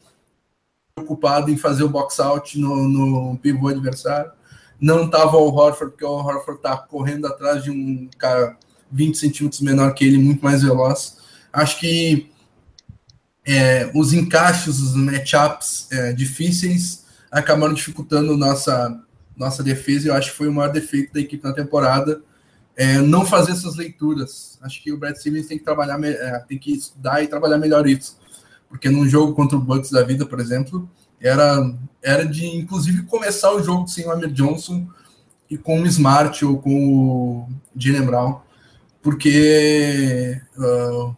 [0.95, 4.31] preocupado em fazer o box out no, no pivô adversário.
[4.81, 8.57] Não tava o Horford, porque o Horford tá correndo atrás de um cara
[8.93, 11.19] 20 centímetros menor que ele, muito mais veloz.
[11.53, 12.31] Acho que
[13.45, 19.01] é, os encaixes, os matchups é, difíceis acabaram dificultando nossa,
[19.37, 20.09] nossa defesa.
[20.09, 22.23] Eu acho que foi o maior defeito da equipe na temporada.
[22.77, 24.59] É, não fazer essas leituras.
[24.63, 27.87] Acho que o Brad Stevens tem que trabalhar, é, tem que estudar e trabalhar melhor
[27.87, 28.17] isso.
[28.75, 31.73] Porque num jogo contra o Bucks da vida, por exemplo, era,
[32.03, 34.85] era de inclusive começar o jogo sem o Amir Johnson
[35.49, 38.41] e com o Smart ou com o Jalen Brown,
[39.01, 41.17] porque uh,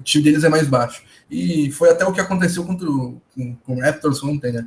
[0.00, 1.02] o time deles é mais baixo.
[1.30, 4.66] E foi até o que aconteceu contra o, com, com o Raptors ontem, né?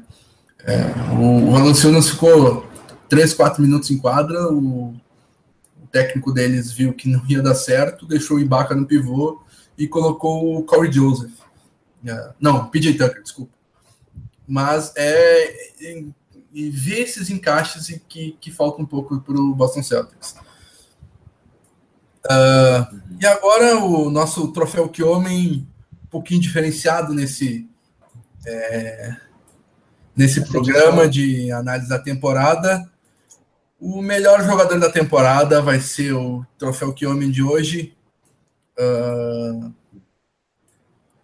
[0.64, 0.78] É,
[1.16, 2.68] o, o ficou
[3.10, 8.06] 3, 4 minutos em quadra, o, o, técnico deles viu que não ia dar certo,
[8.06, 9.42] deixou o Ibaka no pivô
[9.84, 11.32] e colocou o Corey Joseph.
[12.06, 13.52] É, não, PJ Tucker, desculpa.
[14.48, 15.72] Mas é
[16.54, 20.36] e ver esses encaixes e que, que falta um pouco para o Boston Celtics.
[22.26, 25.68] Uh, e agora o nosso troféu que homem
[26.04, 27.68] um pouquinho diferenciado nesse
[28.46, 29.16] é,
[30.16, 32.88] nesse programa de análise da temporada.
[33.80, 37.96] O melhor jogador da temporada vai ser o troféu que homem de hoje.
[38.78, 39.74] Uh,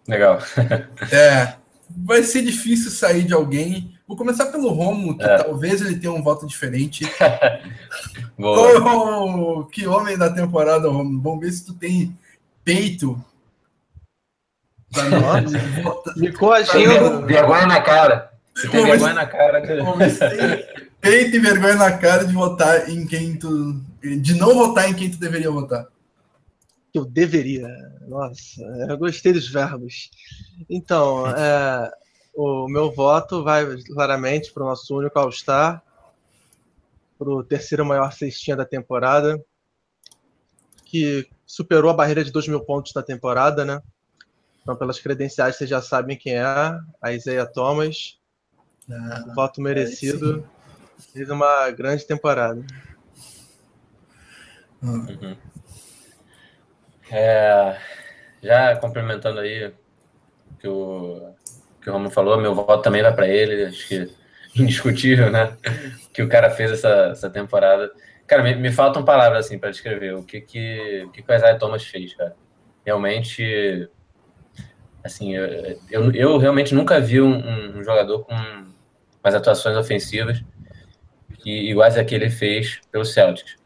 [0.08, 0.38] Legal.
[1.12, 1.54] é,
[1.90, 3.94] vai ser difícil sair de alguém.
[4.08, 5.36] Vou começar pelo Romo, que é.
[5.36, 7.04] talvez ele tenha um voto diferente.
[8.36, 11.20] Qual, que homem da temporada, Romo?
[11.20, 12.16] Vamos ver se tu tem
[12.64, 13.22] peito.
[16.16, 17.26] Me coagindo.
[17.26, 18.32] Vergonha na cara.
[18.54, 19.62] Você tem vergonha na cara.
[21.00, 23.78] peito e vergonha na cara de votar em quem tu.
[24.00, 25.86] De não votar em quem tu deveria votar.
[26.98, 27.68] Eu deveria.
[28.08, 30.10] Nossa, eu gostei dos verbos.
[30.68, 31.92] Então, é,
[32.34, 35.82] o meu voto vai claramente para o nosso único All-Star,
[37.16, 39.40] para o terceiro maior cestinha da temporada,
[40.84, 43.80] que superou a barreira de 2 mil pontos na temporada, né?
[44.62, 48.18] Então, pelas credenciais, vocês já sabem quem é, a Isaiah Thomas.
[48.90, 50.44] Ah, voto merecido.
[51.12, 52.64] Fez uma grande temporada.
[54.82, 55.36] Uhum.
[57.10, 57.76] É,
[58.42, 59.72] já complementando aí
[60.60, 61.34] que o
[61.80, 64.10] que o Romulo falou, meu voto também vai para ele, acho que
[64.54, 65.56] indiscutível, né?
[66.12, 67.90] que o cara fez essa, essa temporada.
[68.26, 71.34] Cara, me, me faltam palavras assim para descrever o que que, o que que o
[71.34, 72.36] Isaiah Thomas fez, cara.
[72.84, 73.88] Realmente,
[75.02, 78.34] assim, eu, eu, eu realmente nunca vi um, um, jogador com
[79.22, 80.42] mais atuações ofensivas
[81.38, 83.56] que iguais a que ele fez pelo Celtics.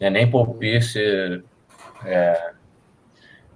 [0.00, 0.98] É, nem Paul Pierce
[2.04, 2.52] é,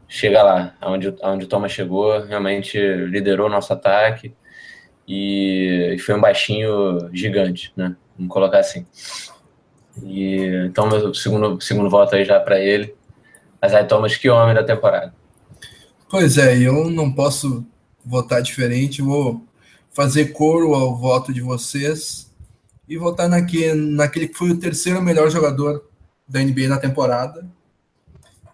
[0.08, 4.34] chega lá, onde, onde o Thomas chegou, realmente liderou o nosso ataque
[5.06, 7.96] e, foi um baixinho gigante, né?
[8.16, 8.86] Vamos colocar assim.
[10.02, 12.94] E, então, meu segundo, segundo voto aí já para ele.
[13.64, 15.14] Isaiah Thomas, que homem da temporada.
[16.08, 17.66] Pois é, eu não posso
[18.04, 19.44] votar diferente, vou
[19.90, 22.32] fazer coro ao voto de vocês
[22.88, 25.88] e votar naquele, naquele que foi o terceiro melhor jogador
[26.28, 27.46] da NBA na temporada.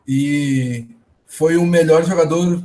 [0.06, 0.86] E
[1.32, 2.62] foi o melhor jogador.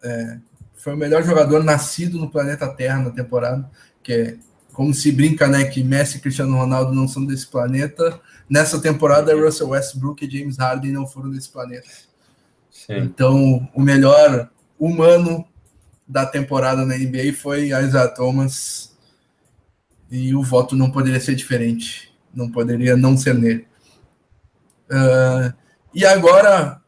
[0.00, 0.38] É,
[0.76, 3.68] foi o melhor jogador nascido no planeta Terra na temporada,
[4.04, 4.36] que é
[4.72, 8.20] como se brinca, né, que Messi e Cristiano Ronaldo não são desse planeta.
[8.48, 11.88] Nessa temporada, Russell Westbrook e James Harden não foram desse planeta.
[12.70, 12.98] Sim.
[12.98, 14.48] Então, o melhor
[14.78, 15.44] humano
[16.06, 18.96] da temporada na NBA foi Isaiah Thomas.
[20.08, 22.14] E o voto não poderia ser diferente.
[22.32, 23.66] Não poderia não ser nele.
[24.88, 25.52] Uh,
[25.92, 26.80] e agora,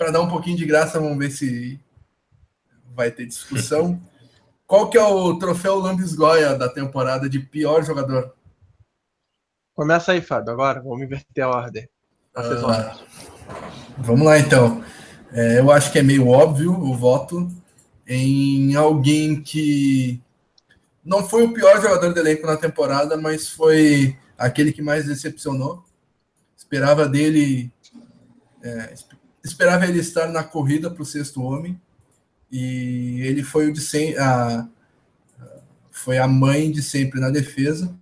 [0.00, 1.78] para dar um pouquinho de graça, vamos ver se
[2.96, 4.00] vai ter discussão.
[4.66, 8.34] Qual que é o troféu Lambisgoia da temporada de pior jogador?
[9.74, 10.80] Começa aí, Fábio, agora.
[10.80, 11.86] Vamos inverter a ordem.
[12.34, 12.96] Ah,
[13.98, 14.82] vamos lá, então.
[15.32, 17.50] É, eu acho que é meio óbvio o voto
[18.06, 20.18] em alguém que
[21.04, 25.84] não foi o pior jogador do elenco na temporada, mas foi aquele que mais decepcionou.
[26.56, 27.70] Esperava dele
[28.62, 28.94] é,
[29.44, 31.80] esperava ele estar na corrida para o sexto homem
[32.50, 34.68] e ele foi o de sem, a,
[35.90, 37.94] foi a mãe de sempre na defesa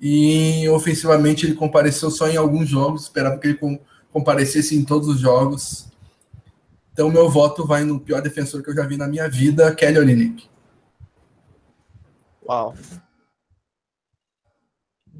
[0.00, 3.78] e ofensivamente ele compareceu só em alguns jogos, esperava que ele com,
[4.12, 5.88] comparecesse em todos os jogos.
[6.92, 9.98] Então meu voto vai no pior defensor que eu já vi na minha vida, Kelly
[9.98, 10.48] Olynyk.
[12.48, 12.74] Uau.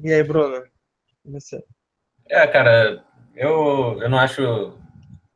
[0.01, 0.63] E aí, Bruno?
[1.25, 1.63] Você?
[2.27, 3.03] É, cara,
[3.35, 4.78] eu, eu não acho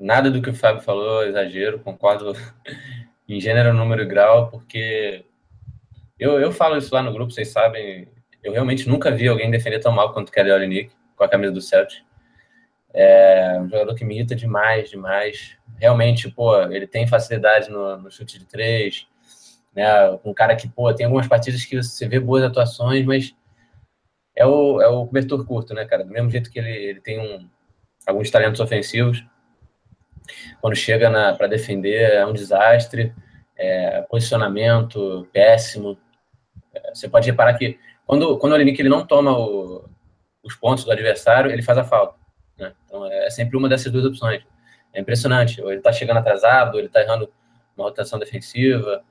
[0.04, 2.34] nada do que o Fábio falou, exagero, concordo
[3.28, 5.26] em gênero, número e grau, porque
[6.20, 8.08] eu, eu falo isso lá no grupo, vocês sabem,
[8.43, 11.54] eu realmente nunca vi alguém defender tão mal quanto o Kelly Olynyk com a camisa
[11.54, 12.04] do Celtic.
[12.93, 15.58] É um jogador que me irrita demais, demais.
[15.80, 19.08] Realmente, pô, ele tem facilidade no, no chute de três,
[19.74, 19.88] né?
[20.24, 23.36] Um cara que, pô, tem algumas partidas que você vê boas atuações, mas
[24.36, 26.04] é o, é o cobertor curto, né, cara?
[26.04, 27.49] Do mesmo jeito que ele, ele tem um,
[28.06, 29.26] alguns talentos ofensivos,
[30.61, 33.13] quando chega para defender é um desastre.
[33.55, 35.97] é, posicionamento péssimo.
[36.74, 39.88] É, você pode reparar que quando, quando o Olinick ele não toma o,
[40.43, 42.15] os pontos do adversário, ele faz a falta.
[42.57, 42.74] Né?
[42.86, 44.43] Então é sempre uma dessas duas opções.
[44.93, 45.61] É impressionante.
[45.61, 47.32] Ou ele está chegando atrasado, ou ele está errando
[47.76, 49.03] uma rotação defensiva.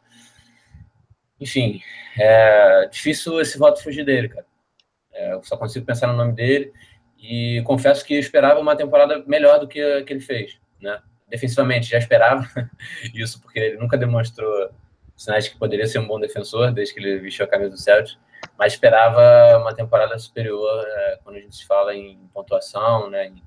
[1.40, 1.80] Enfim,
[2.18, 4.46] é difícil esse voto fugir dele, cara.
[5.12, 6.72] É, eu só consigo pensar no nome dele
[7.18, 11.00] e confesso que eu esperava uma temporada melhor do que, que ele fez, né?
[11.28, 12.46] Defensivamente já esperava
[13.14, 14.70] isso, porque ele nunca demonstrou
[15.16, 17.78] sinais de que poderia ser um bom defensor desde que ele vestiu a camisa do
[17.78, 18.18] Celtics,
[18.58, 23.42] mas esperava uma temporada superior é, quando a gente fala em pontuação, né, em,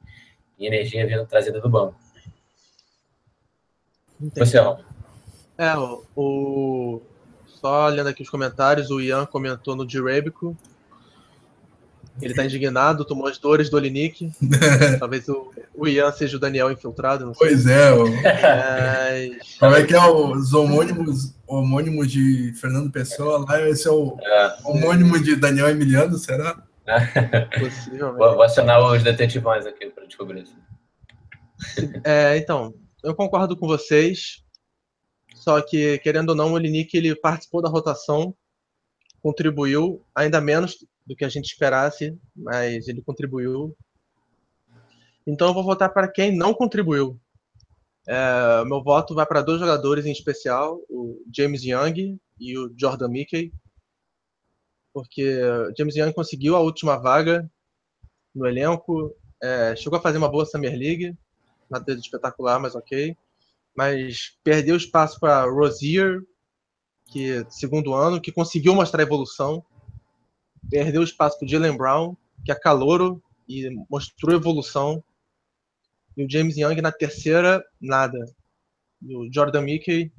[0.58, 1.96] em energia vindo trazida do banco.
[4.20, 4.40] Entendi.
[4.40, 4.58] Você,
[5.58, 7.02] É, o, o,
[7.46, 10.58] só olhando aqui os comentários, o Ian comentou no Direbico
[12.22, 14.32] ele tá indignado, tomou as dores do Olinick.
[15.00, 17.32] Talvez o, o Ian seja o Daniel infiltrado.
[17.38, 17.92] Pois é.
[17.92, 18.06] O...
[18.06, 19.58] Mas...
[19.60, 23.46] Como é que é os homônimos, homônimos de Fernando Pessoa?
[23.48, 24.58] Lá esse é o é.
[24.64, 26.64] homônimo de Daniel Emiliano, será?
[27.60, 28.18] Possivelmente.
[28.18, 30.56] Vou, vou acionar os detetivões aqui para descobrir isso.
[32.04, 34.44] É, então, eu concordo com vocês.
[35.34, 38.36] Só que, querendo ou não, o Olinick ele participou da rotação,
[39.22, 43.76] contribuiu, ainda menos do que a gente esperasse, mas ele contribuiu.
[45.26, 47.20] Então eu vou votar para quem não contribuiu.
[48.08, 53.10] É, meu voto vai para dois jogadores em especial, o James Young e o Jordan
[53.10, 53.52] Mickey,
[54.94, 55.40] porque
[55.78, 57.50] James Young conseguiu a última vaga
[58.34, 61.18] no elenco, é, chegou a fazer uma boa Summer League,
[61.70, 63.18] nada espetacular, mas ok,
[63.76, 66.22] mas perdeu espaço para Rozier,
[67.12, 69.66] que segundo ano, que conseguiu mostrar evolução,
[70.70, 75.04] perdeu espaço para o Jalen Brown, que é calouro e mostrou evolução.
[76.18, 78.18] E o James Young na terceira, nada.
[79.02, 80.12] E o Jordan Mickey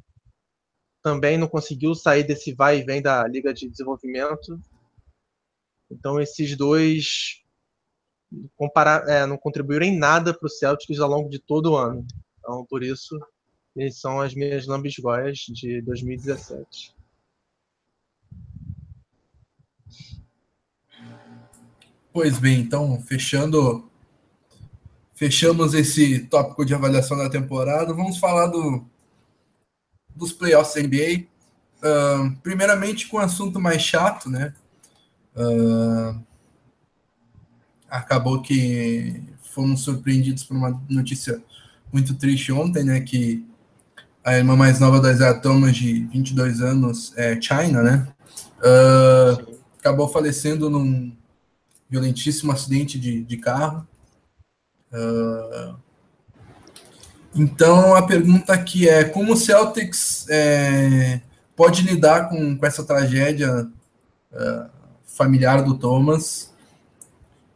[1.03, 4.61] também não conseguiu sair desse vai e vem da Liga de Desenvolvimento.
[5.91, 7.43] Então esses dois
[8.57, 12.05] comparar, é, não contribuíram em nada para o Celtics ao longo de todo o ano.
[12.39, 13.19] Então por isso
[13.77, 16.96] eles são as minhas lambisgoias de 2017.
[22.17, 23.91] Pois bem, então, fechando
[25.15, 28.87] fechamos esse tópico de avaliação da temporada, vamos falar do,
[30.15, 31.27] dos playoffs da NBA.
[31.77, 34.55] Uh, primeiramente com o um assunto mais chato, né?
[35.37, 36.19] Uh,
[37.87, 41.45] acabou que fomos surpreendidos por uma notícia
[41.93, 43.03] muito triste ontem, né?
[43.03, 43.47] Que
[44.25, 48.09] a irmã mais nova das Thomas, de 22 anos, é China, né?
[48.61, 51.15] Uh, acabou falecendo num
[51.89, 53.87] violentíssimo acidente de, de carro.
[54.93, 55.77] Uh,
[57.35, 61.21] então, a pergunta aqui é: como o Celtics é,
[61.55, 63.69] pode lidar com, com essa tragédia
[64.33, 64.71] uh,
[65.05, 66.55] familiar do Thomas?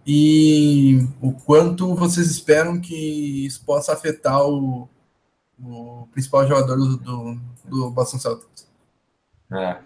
[0.07, 4.89] E o quanto vocês esperam que isso possa afetar o,
[5.62, 8.66] o principal jogador do, do, do Boston Celtics?
[9.53, 9.78] É.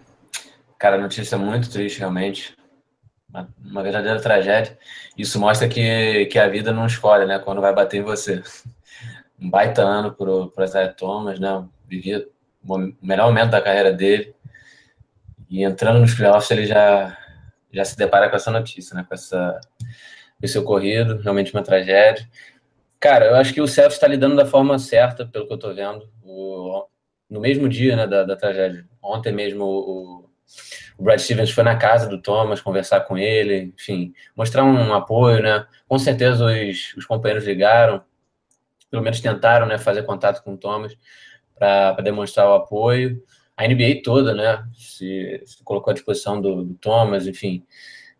[0.79, 2.55] Cara, notícia muito triste, realmente
[3.35, 4.77] uma, uma, verdadeira tragédia.
[5.17, 7.39] Isso mostra que, que a vida não escolhe, né?
[7.39, 8.41] Quando vai bater em você.
[9.37, 11.67] Um baita ano para o Isaiah Thomas, né?
[11.85, 12.25] Vivia
[12.65, 14.33] o melhor momento da carreira dele.
[15.49, 17.17] E entrando nos playoffs, ele já,
[17.69, 19.05] já se depara com essa notícia, né?
[19.05, 22.25] Com, essa, com esse ocorrido, realmente uma tragédia.
[22.97, 25.75] Cara, eu acho que o Celtics está lidando da forma certa, pelo que eu estou
[25.75, 26.09] vendo.
[26.23, 26.87] O,
[27.29, 30.24] no mesmo dia né, da, da tragédia, ontem mesmo, o,
[30.97, 35.41] o Brad Stevens foi na casa do Thomas conversar com ele, enfim, mostrar um apoio,
[35.41, 35.65] né?
[35.87, 38.03] Com certeza os, os companheiros ligaram,
[38.89, 40.95] pelo menos tentaram, né, fazer contato com o Thomas
[41.53, 43.21] para demonstrar o apoio.
[43.57, 47.65] A NBA toda, né, se, se colocou à disposição do, do Thomas, enfim.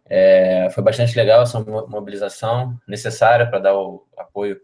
[0.07, 4.61] É, foi bastante legal essa mobilização necessária para dar o apoio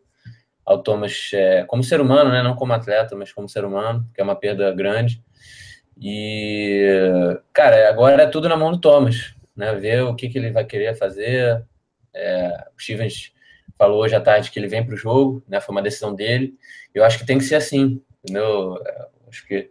[0.63, 4.21] ao Thomas é, como ser humano, né, não como atleta, mas como ser humano, que
[4.21, 5.23] é uma perda grande.
[5.99, 9.73] E, cara, agora é tudo na mão do Thomas, né?
[9.75, 11.63] Ver o que, que ele vai querer fazer.
[12.13, 13.33] É, o Stevens
[13.77, 15.59] falou hoje à tarde que ele vem para o jogo, né?
[15.59, 16.55] Foi uma decisão dele.
[16.93, 18.77] Eu acho que tem que ser assim, entendeu?
[18.85, 19.69] É, acho que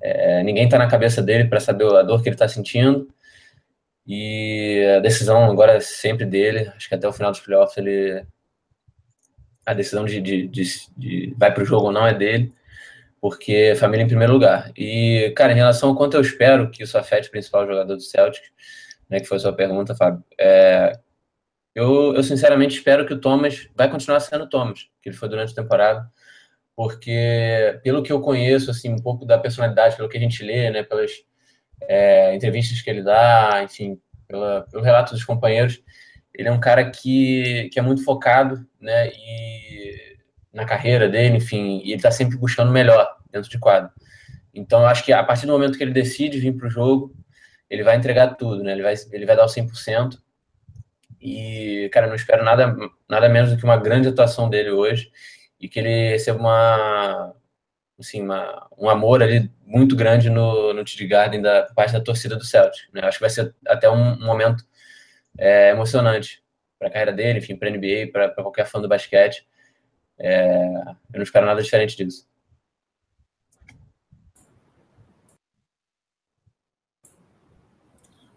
[0.00, 3.08] é, ninguém está na cabeça dele para saber a dor que ele está sentindo.
[4.06, 6.70] E a decisão agora é sempre dele.
[6.76, 8.24] Acho que até o final dos playoffs ele.
[9.66, 10.64] A decisão de, de, de,
[10.96, 12.52] de vai para o jogo ou não é dele
[13.24, 14.70] porque família em primeiro lugar.
[14.76, 18.02] E, cara, em relação ao quanto eu espero que isso afete o principal jogador do
[18.02, 18.42] Celtic,
[19.08, 20.92] né, que foi a sua pergunta, Fábio, é,
[21.74, 25.26] eu, eu sinceramente espero que o Thomas vai continuar sendo o Thomas, que ele foi
[25.26, 26.06] durante a temporada,
[26.76, 30.70] porque pelo que eu conheço, assim, um pouco da personalidade, pelo que a gente lê,
[30.70, 31.12] né, pelas
[31.88, 33.98] é, entrevistas que ele dá, enfim,
[34.28, 35.82] pela, pelo relato dos companheiros,
[36.34, 40.14] ele é um cara que, que é muito focado, né, e
[40.52, 43.90] na carreira dele, enfim, e ele está sempre buscando melhor dentro de quadro.
[44.54, 47.14] Então, eu acho que a partir do momento que ele decide vir para o jogo,
[47.68, 48.72] ele vai entregar tudo, né?
[48.72, 50.18] Ele vai, ele vai dar o 100%.
[51.20, 52.76] E, cara, não espero nada,
[53.08, 55.10] nada menos do que uma grande atuação dele hoje
[55.58, 57.34] e que ele receba uma,
[57.98, 62.36] assim, uma, um amor ali muito grande no, no TD Garden da parte da torcida
[62.36, 62.84] do Celtic.
[62.92, 63.00] Né?
[63.02, 64.64] Acho que vai ser até um, um momento
[65.38, 66.42] é, emocionante
[66.78, 69.46] para a carreira dele, enfim, para a NBA, para qualquer fã do basquete.
[70.18, 70.56] É,
[71.12, 72.28] eu não espero nada diferente disso.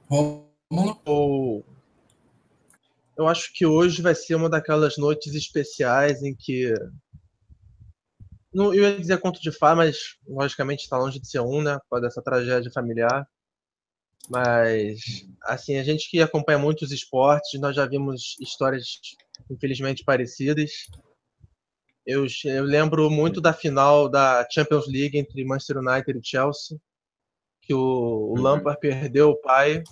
[0.10, 1.64] Romulo?
[3.18, 6.74] Eu acho que hoje vai ser uma daquelas noites especiais em que.
[8.54, 11.78] Não, eu ia dizer conto de fá, mas logicamente está longe de ser um, né?
[11.90, 13.28] Por dessa tragédia familiar.
[14.30, 19.00] Mas, assim, a gente que acompanha muitos esportes, nós já vimos histórias
[19.50, 20.72] infelizmente parecidas.
[22.06, 26.78] Eu, eu lembro muito da final da Champions League entre Manchester United e Chelsea,
[27.68, 28.42] que o, o uhum.
[28.42, 29.84] Lampard perdeu o pai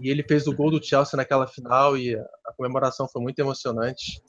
[0.00, 4.20] e ele fez o gol do Chelsea naquela final e a comemoração foi muito emocionante.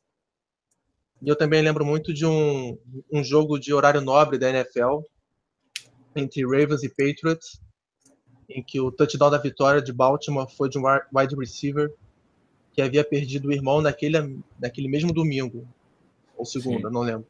[1.23, 2.77] E eu também lembro muito de um,
[3.11, 4.99] um jogo de horário nobre da NFL
[6.15, 7.59] entre Ravens e Patriots,
[8.47, 10.83] em que o touchdown da vitória de Baltimore foi de um
[11.13, 11.91] wide receiver
[12.71, 15.67] que havia perdido o irmão naquele, naquele mesmo domingo,
[16.37, 16.93] ou segunda, Sim.
[16.93, 17.27] não lembro.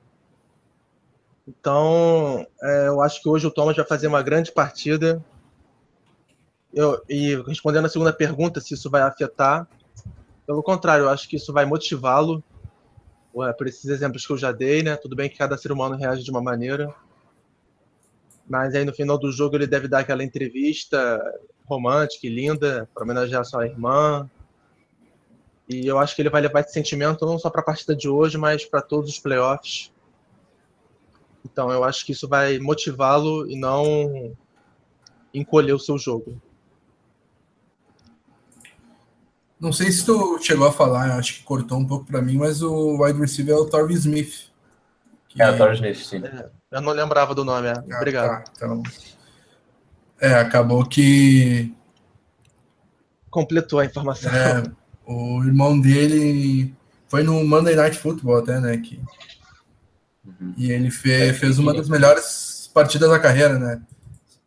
[1.48, 5.24] Então, é, eu acho que hoje o Thomas vai fazer uma grande partida.
[6.74, 9.68] Eu, e respondendo a segunda pergunta, se isso vai afetar,
[10.46, 12.44] pelo contrário, eu acho que isso vai motivá-lo
[13.58, 14.96] por esses exemplos que eu já dei, né?
[14.96, 16.94] Tudo bem que cada ser humano reage de uma maneira,
[18.48, 21.22] mas aí no final do jogo ele deve dar aquela entrevista
[21.66, 24.30] romântica e linda para homenagear sua irmã.
[25.68, 28.08] E eu acho que ele vai levar esse sentimento não só para a partida de
[28.08, 29.92] hoje, mas para todos os playoffs.
[31.56, 34.36] Então eu acho que isso vai motivá-lo e não
[35.34, 36.38] encolher o seu jogo.
[39.58, 42.62] Não sei se tu chegou a falar, acho que cortou um pouco para mim, mas
[42.62, 44.52] o wide receiver é o Torvin Smith.
[45.30, 45.42] Que...
[45.42, 46.26] É, o Torvin Smith, sim.
[46.26, 47.72] É, eu não lembrava do nome, é.
[47.72, 48.44] Ah, Obrigado.
[48.44, 48.84] Tá, então...
[50.20, 51.74] É, acabou que.
[53.30, 54.30] Completou a informação.
[54.30, 54.62] É,
[55.06, 56.76] o irmão dele
[57.08, 58.78] foi no Monday Night Football até, né?
[58.78, 59.00] Que
[60.26, 60.54] Uhum.
[60.58, 63.82] E ele fez, é, fez uma das melhores partidas da carreira, né?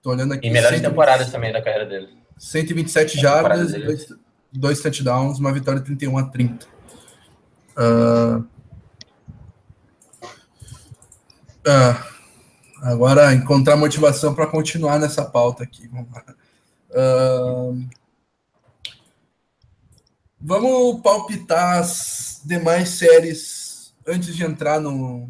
[0.03, 0.47] Tô olhando aqui.
[0.47, 2.09] E melhores 120, temporadas também da carreira dele.
[2.37, 4.07] 127 jardas, dois,
[4.53, 6.67] dois touchdowns, uma vitória 31 a 30.
[7.77, 8.45] Uh,
[11.67, 12.05] uh,
[12.83, 15.89] agora, encontrar motivação para continuar nessa pauta aqui.
[15.89, 16.25] Vamos lá.
[16.91, 17.89] Uh,
[20.41, 25.29] vamos palpitar as demais séries antes de entrar no,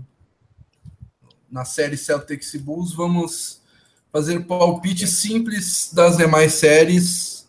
[1.51, 3.61] na série Celtics e Bulls, vamos
[4.13, 7.47] fazer palpite simples das demais séries.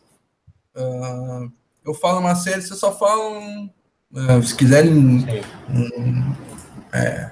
[0.76, 1.52] Uh,
[1.86, 3.70] eu falo uma série, vocês só falam.
[4.12, 4.94] Uh, se quiserem.
[4.94, 6.36] Um,
[6.94, 7.32] é,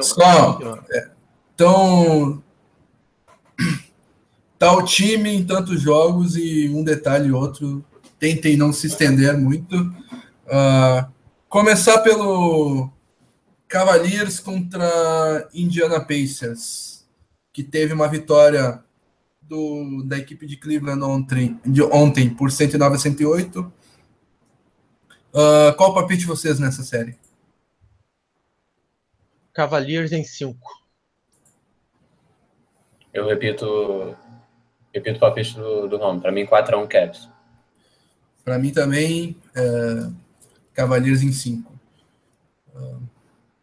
[0.00, 0.58] só.
[0.90, 1.10] É,
[1.54, 2.42] então.
[4.56, 7.84] Tal time em tantos jogos e um detalhe outro.
[8.18, 9.76] Tentem não se estender muito.
[9.76, 11.06] Uh,
[11.48, 12.90] começar pelo
[13.68, 17.06] Cavaliers contra Indiana Pacers,
[17.52, 18.82] que teve uma vitória
[19.42, 23.72] do, da equipe de Cleveland ontem, de ontem por 109 a 108.
[25.32, 27.18] Uh, qual o palpite de vocês nessa série?
[29.52, 30.58] Cavaliers em 5.
[33.12, 34.16] Eu repito
[34.92, 36.20] repito o palpite do, do Rom.
[36.20, 37.28] Para mim, 4x1 Cavs.
[38.44, 40.10] Para mim também, é,
[40.72, 41.73] Cavaliers em 5.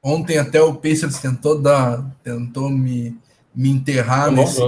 [0.04, 3.18] Ontem até o Pacers tentou dar, tentou me,
[3.54, 4.60] me enterrar é nesse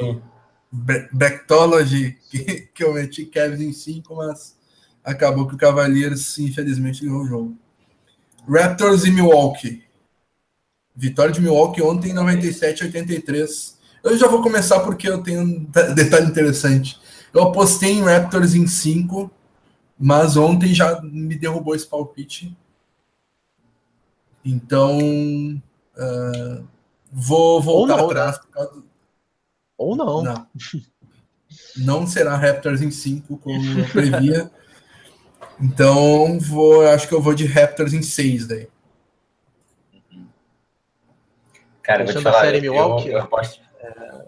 [1.12, 4.56] Bractology que, que eu meti Cavs em 5, mas
[5.04, 7.58] acabou que o Cavaliers, infelizmente, ganhou o jogo.
[8.48, 9.84] Raptors e Milwaukee.
[10.96, 13.78] Vitória de Milwaukee ontem, 97 83.
[14.04, 15.66] Eu já vou começar porque eu tenho um
[15.96, 17.00] detalhe interessante.
[17.34, 19.32] Eu apostei em Raptors em 5,
[19.98, 22.56] mas ontem já me derrubou esse palpite.
[24.46, 26.68] Então, uh,
[27.12, 28.38] vou voltar não, atrás.
[28.38, 28.44] Né?
[28.52, 28.84] Causa...
[29.78, 30.24] Ou não.
[30.24, 30.48] não.
[31.78, 34.52] Não será Raptors em 5, como eu previa.
[35.62, 38.68] então, vou, acho que eu vou de Raptors em 6 daí.
[41.84, 44.26] Cara, eu vou te falar, série eu, eu, eu aposto, é...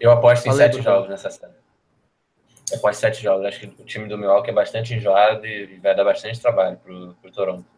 [0.00, 1.52] eu aposto em sete jogos nessa série.
[2.72, 3.44] Eu aposto em sete jogos.
[3.44, 7.14] Acho que o time do Milwaukee é bastante enjoado e vai dar bastante trabalho pro,
[7.20, 7.77] pro Toronto.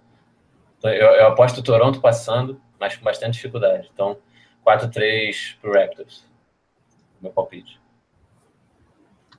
[0.80, 3.90] Então, eu, eu aposto o Toronto passando, mas com bastante dificuldade.
[3.92, 4.16] Então,
[4.66, 6.24] 4-3 pro Raptors.
[7.20, 7.78] Meu palpite.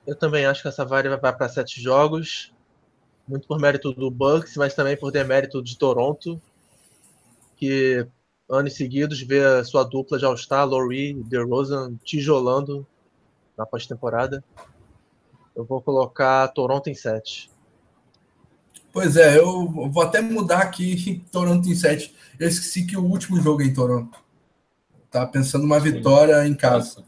[0.06, 2.54] Eu também acho que essa varia vai para sete jogos.
[3.26, 6.40] Muito por mérito do Bucks, mas também por demérito de Toronto,
[7.56, 8.06] que
[8.48, 12.86] anos seguidos vê a sua dupla de All-Star, Laurie e DeRozan, tijolando
[13.56, 14.44] na pós-temporada.
[15.54, 17.51] Eu vou colocar Toronto em 7.
[18.92, 22.14] Pois é, eu vou até mudar aqui Toronto em 7.
[22.38, 24.18] Eu esqueci que o último jogo é em Toronto.
[25.10, 27.04] Tá pensando uma vitória em casa.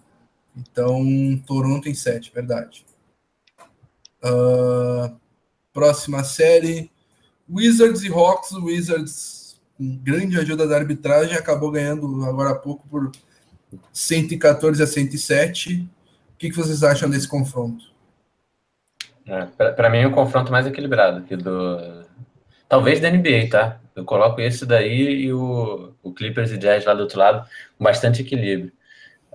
[0.56, 1.02] Então,
[1.46, 2.84] Toronto em 7, verdade.
[4.22, 5.14] Uh,
[5.72, 6.90] próxima série.
[7.48, 8.52] Wizards e Hawks.
[8.52, 9.44] Wizards
[9.76, 13.10] com grande ajuda da arbitragem, acabou ganhando agora há pouco por
[13.92, 15.88] 114 a 107.
[16.32, 17.93] O que, que vocês acham desse confronto?
[19.26, 22.04] É, Para mim, é o confronto mais equilibrado aqui do.
[22.68, 23.80] Talvez da NBA, tá?
[23.94, 27.48] Eu coloco esse daí e o, o Clippers e Jazz lá do outro lado
[27.78, 28.72] com bastante equilíbrio.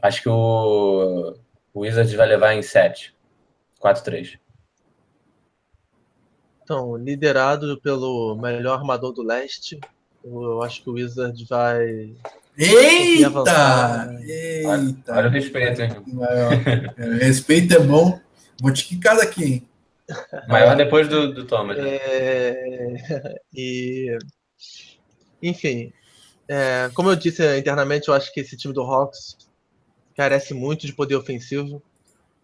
[0.02, 1.36] Acho que o,
[1.74, 3.14] o Wizards vai levar em 7.
[3.82, 4.38] 4-3.
[6.64, 9.80] Então, liderado pelo melhor armador do leste,
[10.24, 12.14] eu acho que o Wizard vai.
[12.58, 14.16] Eita!
[14.22, 15.16] Eita!
[15.16, 15.90] Olha o respeito, hein?
[17.20, 18.20] respeito é bom.
[18.62, 19.68] Vou te quicar daqui, hein?
[20.47, 21.78] Maior depois do, do Thomas.
[21.80, 23.39] É...
[23.53, 24.18] E...
[25.41, 25.91] Enfim,
[26.47, 26.89] é...
[26.93, 29.38] como eu disse internamente, eu acho que esse time do Hawks
[30.16, 31.82] carece muito de poder ofensivo.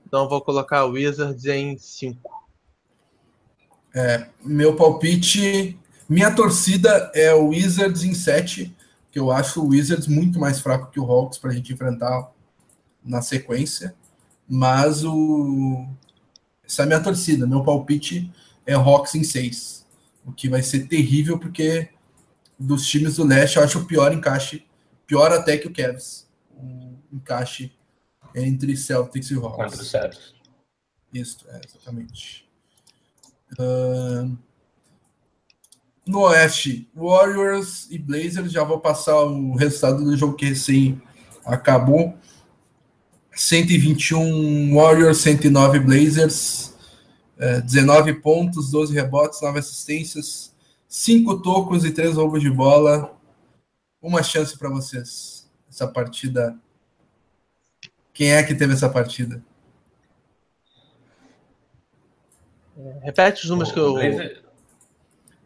[0.05, 2.45] Então eu vou colocar o Wizards em 5.
[3.93, 8.75] É, meu palpite minha torcida é o Wizards em 7,
[9.11, 12.29] que eu acho o Wizards muito mais fraco que o Hawks para a gente enfrentar
[13.03, 13.95] na sequência.
[14.47, 15.87] Mas o.
[16.67, 17.47] Essa é a minha torcida.
[17.47, 18.31] Meu palpite
[18.65, 19.85] é Hawks em 6.
[20.25, 21.89] O que vai ser terrível, porque
[22.57, 24.65] dos times do leste eu acho o pior encaixe.
[25.05, 26.27] Pior até que o Cavs.
[26.51, 27.71] O encaixe
[28.33, 29.55] entre Celtics e Hawks.
[29.55, 30.33] Contra o Celtics.
[31.13, 32.49] Isso, é, exatamente.
[33.59, 34.37] Uh,
[36.05, 38.51] no Oeste, Warriors e Blazers.
[38.51, 41.01] Já vou passar o resultado do jogo que recém
[41.45, 42.17] acabou.
[43.35, 46.73] 121 Warriors, 109 Blazers.
[47.37, 50.53] É, 19 pontos, 12 rebotes, 9 assistências,
[50.87, 53.13] 5 tocos e 3 roubos de bola.
[54.01, 55.49] Uma chance para vocês.
[55.69, 56.57] Essa partida.
[58.13, 59.43] Quem é que teve essa partida?
[63.01, 63.95] Repete os números que eu.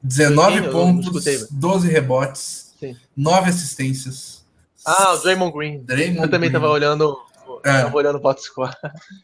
[0.01, 2.95] 19 pontos, 12 rebotes, Sim.
[3.15, 4.45] 9 assistências.
[4.85, 5.83] Ah, o Draymond Green.
[5.83, 7.19] Draymond eu também estava olhando,
[7.63, 7.83] é.
[7.83, 8.73] tava olhando o box score.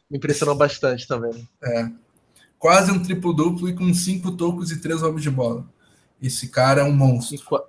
[0.09, 1.47] Me impressionou bastante também.
[1.63, 1.89] É.
[2.57, 5.65] Quase um triplo duplo e com 5 tocos e 3 roubos de bola.
[6.21, 7.37] Esse cara é um monstro.
[7.37, 7.59] Qu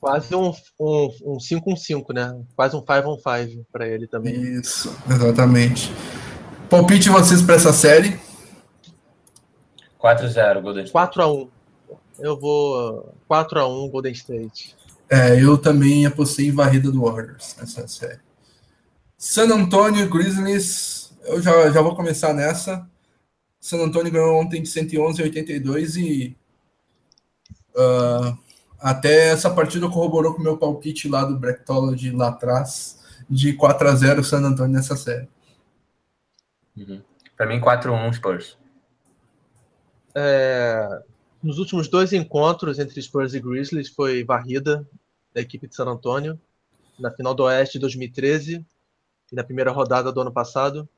[0.00, 2.42] quase um 5 um, um 5 um 5, né?
[2.54, 4.34] Quase um 5 on 5 para ele também.
[4.34, 5.90] Isso, exatamente.
[6.68, 8.20] Palpite vocês para essa série?
[9.98, 11.14] 4-0, Golden State.
[11.14, 11.48] 4x1.
[12.18, 14.76] Eu vou 4 a 1 Golden State.
[15.08, 18.20] É, eu também apostei em varrida do Warriors nessa série.
[19.26, 22.86] San Antonio Grizzlies, eu já, já vou começar nessa.
[23.58, 26.36] San Antonio ganhou ontem de 111 a 82 e
[27.74, 28.38] uh,
[28.78, 33.88] até essa partida corroborou com o meu palpite lá do Bractology lá atrás de 4
[33.88, 35.26] a 0 San Antonio nessa série.
[36.76, 37.00] Uhum.
[37.34, 38.58] Para mim 4 a 1 Spurs.
[40.14, 41.02] É,
[41.42, 44.86] nos últimos dois encontros entre Spurs e Grizzlies foi varrida
[45.32, 46.38] da equipe de San Antonio,
[47.00, 48.62] na final do Oeste de 2013
[49.34, 50.88] e na primeira rodada do ano passado.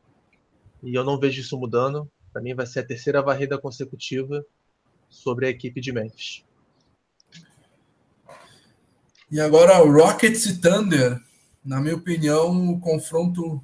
[0.83, 2.09] E eu não vejo isso mudando.
[2.31, 4.45] Para mim vai ser a terceira varrida consecutiva
[5.09, 6.45] sobre a equipe de Memphis.
[9.31, 11.19] E agora o Rockets e Thunder,
[11.65, 13.57] na minha opinião, o confronto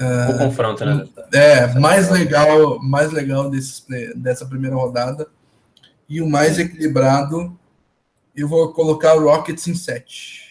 [0.00, 1.08] uh, o confronto, né?
[1.34, 5.28] É, mais legal, mais legal desse, dessa primeira rodada
[6.08, 7.58] e o mais equilibrado,
[8.34, 10.45] eu vou colocar o Rockets em 7.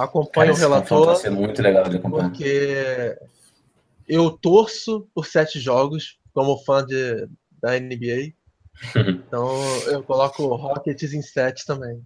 [0.00, 1.06] Acompanhe o relator.
[1.06, 2.30] Vai ser muito legal de acompanhar.
[2.30, 3.18] Porque
[4.08, 7.28] eu torço por sete jogos, como fã de,
[7.60, 8.32] da NBA.
[8.96, 9.50] então
[9.88, 12.02] eu coloco Rockets em 7 também.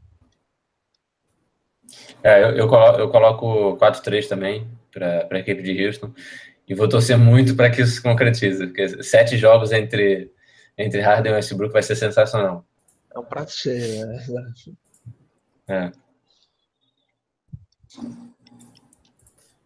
[2.23, 6.13] É, eu, eu coloco, eu coloco 4-3 também para a equipe de Houston.
[6.67, 10.33] E vou torcer muito para que isso se concretize, porque sete jogos entre
[10.77, 12.65] entre Harden e Westbrook vai ser sensacional.
[13.15, 14.25] É um prato cheio, né?
[15.69, 16.04] É.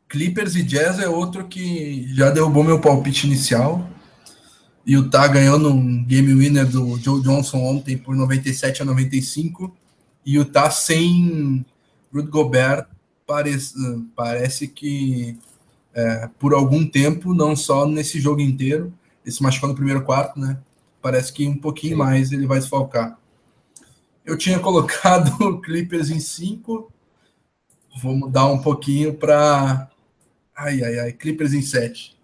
[0.09, 3.89] Clippers e Jazz é outro que já derrubou meu palpite inicial.
[4.87, 9.77] E o Tá ganhou num game winner do Joe Johnson ontem por 97 a 95.
[10.25, 11.65] E o Tá sem
[12.13, 12.87] Rudy Gobert
[13.27, 13.75] parece,
[14.17, 15.37] parece que
[15.93, 18.93] é, por algum tempo, não só nesse jogo inteiro,
[19.25, 20.59] ele se machucou no primeiro quarto, né?
[21.03, 21.99] Parece que um pouquinho Sim.
[21.99, 23.19] mais ele vai desfalcar.
[24.25, 26.91] Eu tinha colocado o Clippers em 5.
[27.97, 29.91] Vou mudar um pouquinho para.
[30.57, 32.17] Ai, ai, ai, Clippers em 7.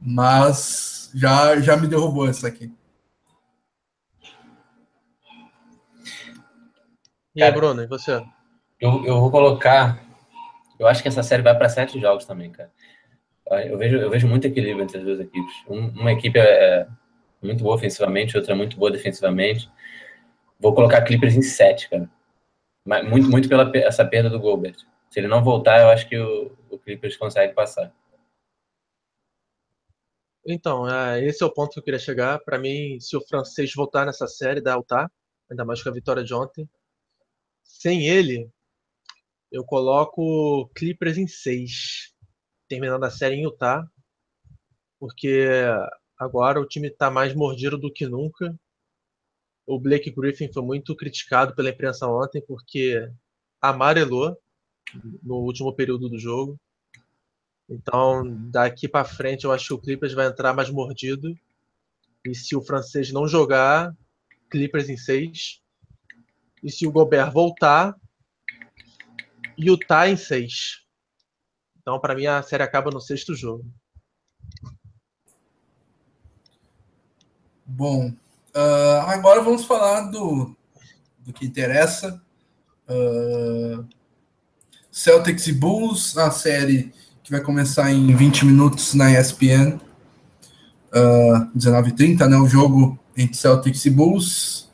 [0.00, 2.72] Mas já, já me derrubou essa aqui.
[7.34, 8.22] E aí, Bruno, e você?
[8.80, 10.02] Eu, eu vou colocar.
[10.78, 12.70] Eu acho que essa série vai para sete jogos também, cara.
[13.66, 15.54] Eu vejo, eu vejo muito equilíbrio entre as duas equipes.
[15.68, 16.86] Um, uma equipe é, é
[17.42, 19.70] muito boa ofensivamente, outra é muito boa defensivamente.
[20.60, 22.08] Vou colocar Clippers em sete, cara.
[23.08, 24.76] Muito, muito pela essa perda do Gobert.
[25.10, 27.92] Se ele não voltar, eu acho que o, o Clippers consegue passar.
[30.46, 32.38] Então, é, esse é o ponto que eu queria chegar.
[32.40, 35.10] Para mim, se o francês voltar nessa série, dá altar,
[35.50, 36.68] ainda mais com a vitória de ontem.
[37.62, 38.50] Sem ele,
[39.52, 42.14] eu coloco Clippers em 6,
[42.66, 43.86] terminando a série em Utah,
[44.98, 45.46] porque
[46.18, 48.58] agora o time está mais mordido do que nunca.
[49.68, 53.06] O Blake Griffin foi muito criticado pela imprensa ontem porque
[53.60, 54.34] amarelou
[55.22, 56.58] no último período do jogo.
[57.68, 61.38] Então, daqui para frente, eu acho que o Clippers vai entrar mais mordido.
[62.24, 63.94] E se o francês não jogar,
[64.50, 65.60] Clippers em 6.
[66.62, 67.94] E se o Gobert voltar,
[69.58, 70.82] Utah em 6.
[71.78, 73.70] Então, para mim, a série acaba no sexto jogo.
[77.66, 78.14] Bom,
[78.54, 80.56] uh, agora vamos falar do,
[81.20, 82.20] do que interessa.
[82.88, 83.84] Uh,
[84.90, 86.92] Celtics e Bulls, a série
[87.22, 89.78] que vai começar em 20 minutos na ESPN,
[90.94, 92.36] uh, 19h30, né?
[92.38, 94.68] O jogo entre Celtics e Bulls.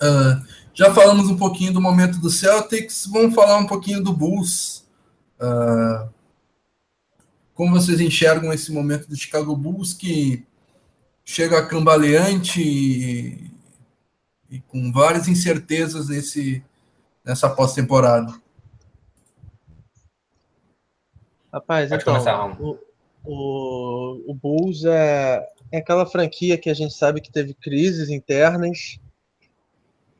[0.00, 0.42] Uh,
[0.72, 4.84] já falamos um pouquinho do momento do Celtics, vamos falar um pouquinho do Bulls.
[5.40, 6.08] Uh,
[7.54, 10.46] como vocês enxergam esse momento do Chicago Bulls que
[11.24, 13.50] chega cambaleante e,
[14.50, 16.62] e com várias incertezas nesse,
[17.24, 18.32] nessa pós-temporada?
[21.52, 22.78] Rapaz, Pode então, começar, o,
[23.24, 28.98] o, o Bulls é, é aquela franquia que a gente sabe que teve crises internas,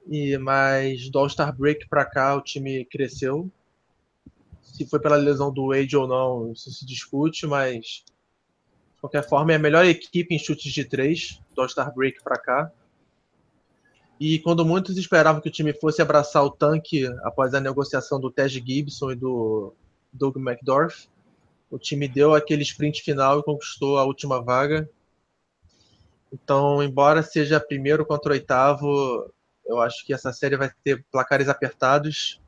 [0.07, 3.51] e mas do All-Star Break para cá o time cresceu.
[4.63, 8.05] Se foi pela lesão do Wade ou não, isso se discute, mas
[9.03, 12.73] qualquer forma é a melhor equipe em chutes de três do All-Star Break para cá.
[14.21, 18.31] E quando muitos esperavam que o time fosse abraçar o tanque após a negociação do
[18.31, 19.75] Tej Gibson e do
[20.13, 21.09] Doug McDorff,
[21.69, 24.89] o time deu aquele sprint final e conquistou a última vaga.
[26.33, 29.29] Então, embora seja primeiro contra oitavo,
[29.67, 32.41] eu acho que essa série vai ter placares apertados,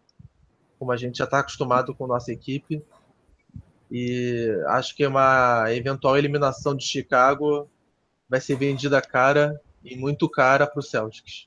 [0.79, 2.81] como a gente já está acostumado com nossa equipe.
[3.97, 7.71] E acho que uma eventual eliminação de Chicago
[8.29, 11.47] vai ser vendida cara e muito cara para o Celtics.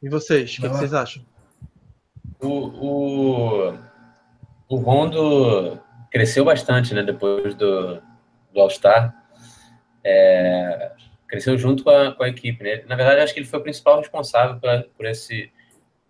[0.00, 1.26] E vocês, o que, que, vocês acham?
[2.40, 3.78] O, o,
[4.68, 5.76] o Rondo
[6.08, 8.00] cresceu bastante, né, depois do,
[8.52, 9.12] do All-Star.
[10.04, 10.92] É,
[11.32, 12.84] cresceu junto com a, com a equipe, né?
[12.86, 15.50] Na verdade, acho que ele foi o principal responsável por, por esse,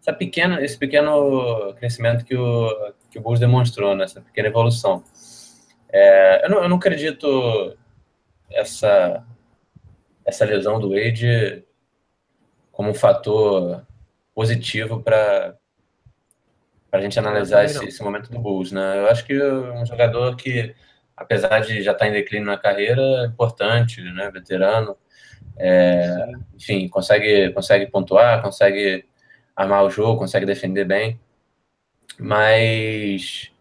[0.00, 4.02] essa pequena, esse pequeno crescimento que o, que o Bulls demonstrou, né?
[4.02, 5.04] essa pequena evolução.
[5.88, 7.78] É, eu, não, eu não acredito
[8.50, 9.24] essa,
[10.24, 11.62] essa lesão do Wade
[12.72, 13.86] como um fator
[14.34, 15.54] positivo para
[16.90, 18.98] a gente analisar esse, esse, momento do Bulls, né?
[18.98, 20.74] Eu acho que um jogador que,
[21.16, 24.28] apesar de já estar tá em declínio na carreira, é importante, né?
[24.28, 24.96] Veterano,
[25.64, 29.04] é, enfim, consegue, consegue pontuar, consegue
[29.54, 31.20] armar o jogo, consegue defender bem,
[32.18, 33.52] mas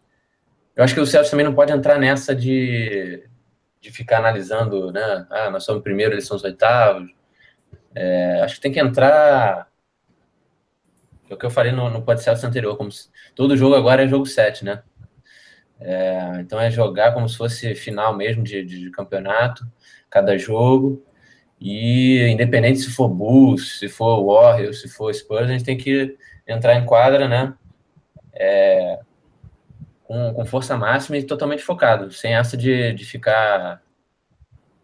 [0.76, 3.24] eu acho que o Celtics também não pode entrar nessa de,
[3.80, 5.28] de ficar analisando, né?
[5.30, 7.08] Ah, nós somos primeiro, eles são os oitavos,
[7.94, 9.70] é, acho que tem que entrar.
[11.30, 14.08] É o que eu falei no, no podcast anterior, como se, todo jogo agora é
[14.08, 14.82] jogo 7, né?
[15.80, 19.66] É, então é jogar como se fosse final mesmo de, de, de, campeonato,
[20.10, 21.06] cada jogo.
[21.62, 26.18] E independente se for Bulls, se for Warriors, se for Spurs, a gente tem que
[26.48, 27.54] entrar em quadra, né?
[28.34, 29.00] É,
[30.04, 33.80] com, com força máxima e totalmente focado, sem essa de, de ficar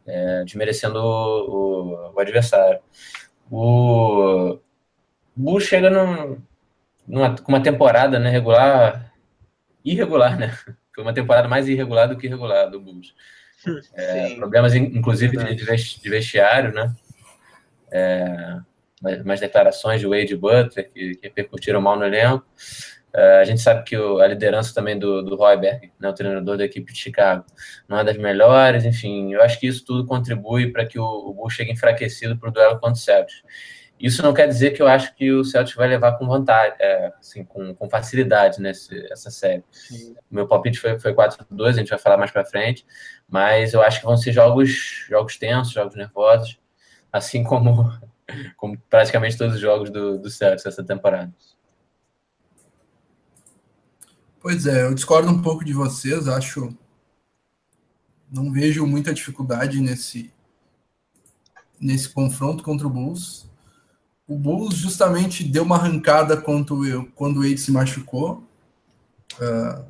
[0.06, 2.80] é, desmerecendo o, o, o, adversário.
[3.50, 4.60] O
[5.36, 6.40] Bulls chega num,
[7.08, 9.12] numa, com uma temporada né, regular,
[9.84, 10.56] irregular, né?
[10.94, 13.16] Foi uma temporada mais irregular do que irregular do Bulls.
[13.94, 16.96] É, problemas, inclusive, de, de, vestiário, né?
[17.92, 18.58] É,
[19.24, 22.46] mais declarações de Wade Butler que, que repercutiram mal no elenco.
[23.14, 26.58] Uh, a gente sabe que o, a liderança também do, do Royberg, né, o treinador
[26.58, 27.46] da equipe de Chicago,
[27.88, 28.86] não é das melhores.
[28.86, 32.50] Enfim, eu acho que isso tudo contribui para que o, o Bulls chegue enfraquecido para
[32.50, 33.42] o duelo contra o Celtics.
[34.00, 37.14] Isso não quer dizer que eu acho que o Celtics vai levar com vantagem, é,
[37.20, 39.64] assim, com, com facilidade nesse, essa série.
[39.72, 40.16] Sim.
[40.30, 42.86] O meu palpite foi, foi 4-2, a gente vai falar mais para frente,
[43.28, 46.60] mas eu acho que vão ser jogos, jogos tensos, jogos nervosos,
[47.12, 47.92] assim como,
[48.56, 51.34] como praticamente todos os jogos do, do Celtics essa temporada.
[54.40, 56.70] Pois é, eu discordo um pouco de vocês, acho.
[58.32, 60.32] Não vejo muita dificuldade nesse,
[61.80, 63.50] nesse confronto contra o Bulls.
[64.28, 68.44] O Bulls justamente deu uma arrancada quando, quando o Wade se machucou.
[69.40, 69.86] Uh,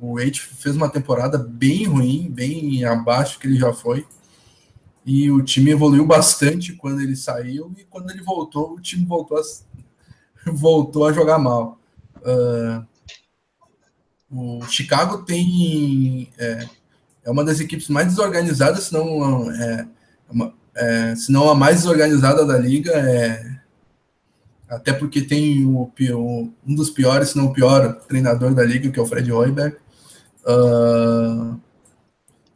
[0.00, 4.06] o Wade fez uma temporada bem ruim, bem abaixo que ele já foi.
[5.06, 9.38] E o time evoluiu bastante quando ele saiu e quando ele voltou, o time voltou
[9.38, 9.42] a,
[10.52, 11.80] voltou a jogar mal.
[12.18, 12.86] Uh,
[14.30, 16.68] o Chicago tem é,
[17.24, 19.88] é, uma das equipes mais desorganizadas, se não, é,
[20.28, 22.92] uma, é, se não a mais desorganizada da liga.
[22.92, 23.57] É,
[24.68, 25.90] até porque tem o,
[26.66, 29.76] um dos piores, se não o pior treinador da liga, que é o Fred Hoiberg.
[30.44, 31.58] Uh,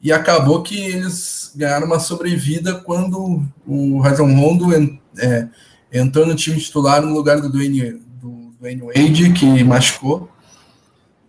[0.02, 5.48] e acabou que eles ganharam uma sobrevida quando o Rajon Rondo en, é,
[5.92, 10.28] entrou no time titular no lugar do Dwayne, do Dwayne Wade, que machucou.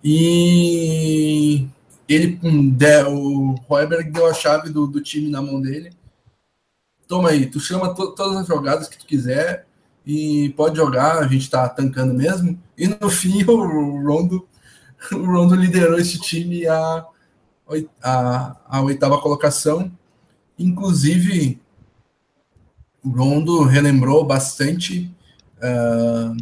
[0.03, 1.67] E
[2.09, 2.39] ele,
[3.07, 5.91] o Royberg deu a chave do, do time na mão dele.
[7.07, 9.65] Toma aí, tu chama to, todas as jogadas que tu quiser
[10.05, 12.59] e pode jogar, a gente tá tancando mesmo.
[12.77, 14.47] E no fim o Rondo,
[15.11, 17.05] o Rondo liderou esse time a,
[18.01, 19.91] a, a oitava colocação.
[20.59, 21.59] Inclusive,
[23.03, 25.11] o Rondo relembrou bastante
[25.57, 26.37] uh,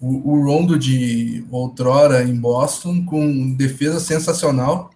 [0.00, 4.90] o, o Rondo de outrora em Boston, com defesa sensacional.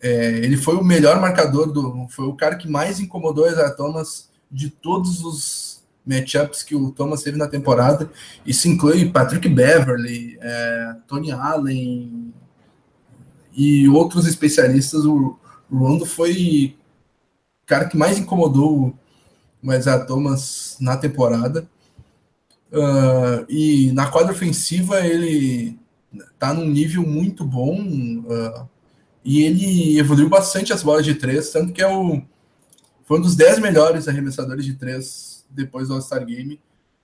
[0.00, 3.70] É, ele foi o melhor marcador, do, foi o cara que mais incomodou o Isaiah
[3.70, 5.63] Thomas de todos os
[6.06, 8.10] matchups que o Thomas teve na temporada.
[8.44, 12.32] Isso inclui Patrick Beverly, é, Tony Allen
[13.56, 15.04] e outros especialistas.
[15.04, 15.38] O,
[15.70, 16.76] Rondo foi
[17.62, 18.94] o cara que mais incomodou
[19.62, 21.68] o Isaiah Thomas na temporada.
[22.70, 25.78] Uh, e na quadra ofensiva ele
[26.38, 28.68] tá num nível muito bom uh,
[29.24, 32.20] e ele evoluiu bastante as bolas de três, tanto que é o,
[33.04, 36.60] foi um dos 10 melhores arremessadores de três depois do All-Star Game,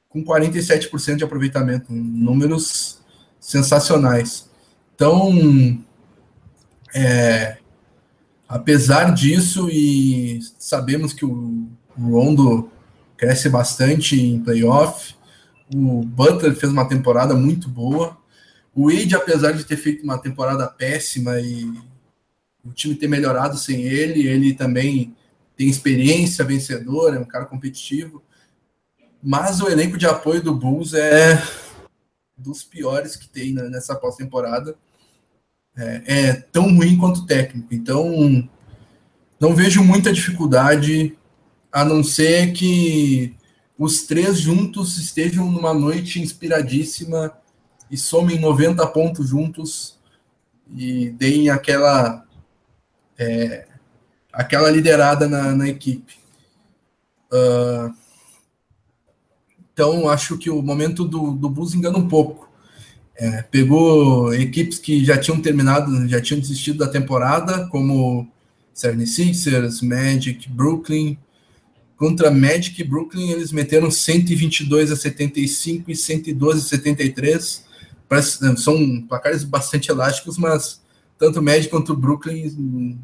[0.08, 3.00] com 47% de aproveitamento, números
[3.38, 4.50] sensacionais.
[4.94, 5.82] Então,
[6.94, 7.58] é,
[8.48, 12.70] apesar disso, e sabemos que o Rondo
[13.16, 15.14] cresce bastante em playoff,
[15.74, 18.18] o Butler fez uma temporada muito boa.
[18.74, 21.72] O Wade, apesar de ter feito uma temporada péssima e
[22.64, 25.14] o time ter melhorado sem ele, ele também
[25.56, 28.22] tem experiência vencedora, é um cara competitivo.
[29.22, 31.42] Mas o elenco de apoio do Bulls é
[32.36, 34.76] dos piores que tem nessa pós-temporada.
[35.76, 37.72] É, é, tão ruim quanto técnico.
[37.72, 38.48] Então,
[39.38, 41.16] não vejo muita dificuldade,
[41.70, 43.34] a não ser que
[43.78, 47.32] os três juntos estejam numa noite inspiradíssima
[47.90, 49.98] e somem 90 pontos juntos
[50.74, 52.24] e deem aquela
[53.18, 53.66] é,
[54.32, 56.18] aquela liderada na, na equipe.
[57.32, 57.94] Uh,
[59.80, 62.50] então, acho que o momento do, do Bulls engana um pouco.
[63.16, 68.28] É, pegou equipes que já tinham terminado, já tinham desistido da temporada, como
[68.76, 71.16] 76ers, Magic, Brooklyn,
[71.96, 77.64] Contra Magic e Brooklyn, eles meteram 122 a 75 e 112 a 73.
[78.06, 80.82] Parece, são placares bastante elásticos, mas
[81.18, 82.98] tanto Magic quanto Brooklyn,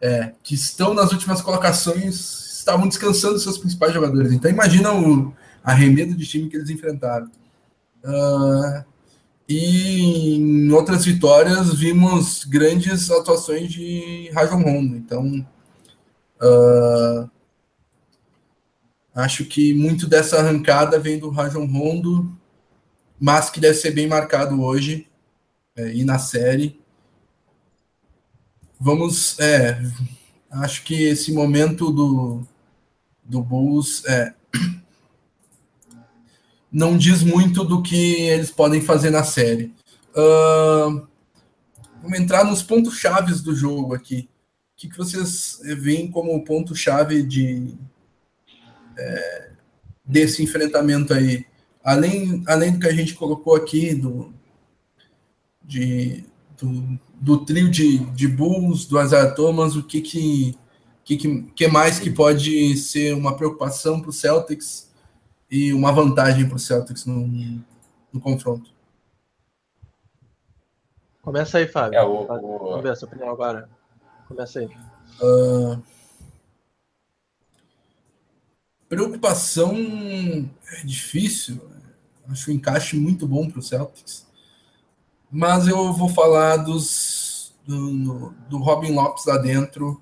[0.00, 4.32] é, que estão nas últimas colocações, estavam descansando seus principais jogadores.
[4.32, 5.34] Então, imagina o
[5.64, 7.28] arremedo de time que eles enfrentaram.
[8.04, 8.84] Uh,
[9.48, 14.96] e em outras vitórias, vimos grandes atuações de Rajon Rondo.
[14.96, 15.46] Então,
[16.40, 17.30] uh,
[19.14, 22.36] Acho que muito dessa arrancada vem do Rajon Rondo,
[23.18, 25.06] mas que deve ser bem marcado hoje
[25.76, 26.80] é, e na série.
[28.80, 29.38] Vamos.
[29.38, 29.80] É,
[30.50, 32.42] acho que esse momento do,
[33.22, 34.34] do Bulls é,
[36.74, 39.72] não diz muito do que eles podem fazer na série.
[40.10, 41.06] Uh,
[42.02, 44.28] vamos entrar nos pontos chaves do jogo aqui.
[44.72, 47.76] O que, que vocês veem como ponto-chave de,
[48.98, 49.50] é,
[50.04, 51.46] desse enfrentamento aí?
[51.82, 54.34] Além, além do que a gente colocou aqui, do,
[55.62, 56.24] de,
[56.60, 60.58] do, do trio de, de Bulls, do Azar Thomas, o que, que,
[61.04, 64.92] que, que mais que pode ser uma preocupação para o Celtics
[65.50, 67.26] e uma vantagem para o Celtics no,
[68.12, 68.70] no confronto?
[71.22, 71.98] Começa aí, Fábio.
[71.98, 72.26] É, o, o...
[72.26, 73.68] Vamos ver a sua opinião agora.
[74.28, 74.66] Começa aí.
[75.20, 75.82] Uh,
[78.88, 81.60] preocupação é difícil.
[82.28, 84.26] Acho o encaixe muito bom para o Celtics.
[85.30, 90.00] Mas eu vou falar dos do, do Robin Lopes lá dentro,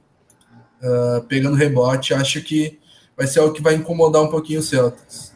[0.82, 2.14] uh, pegando rebote.
[2.14, 2.78] Acho que
[3.16, 5.32] vai ser o que vai incomodar um pouquinho o Celtics.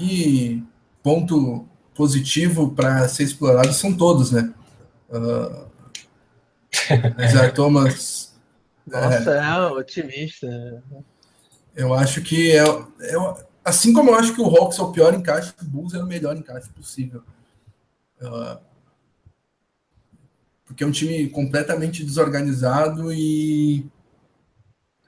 [0.00, 0.62] E
[1.02, 4.54] ponto positivo para ser explorado são todos, né?
[5.10, 5.70] Uh,
[7.22, 8.34] Isaiah Thomas.
[8.86, 10.82] Nossa, é, é otimista.
[11.76, 15.14] Eu acho que é, é, assim como eu acho que o Hawks é o pior
[15.14, 17.22] encaixe, o Bulls é o melhor encaixe possível.
[18.22, 18.58] Uh,
[20.64, 23.84] porque é um time completamente desorganizado e,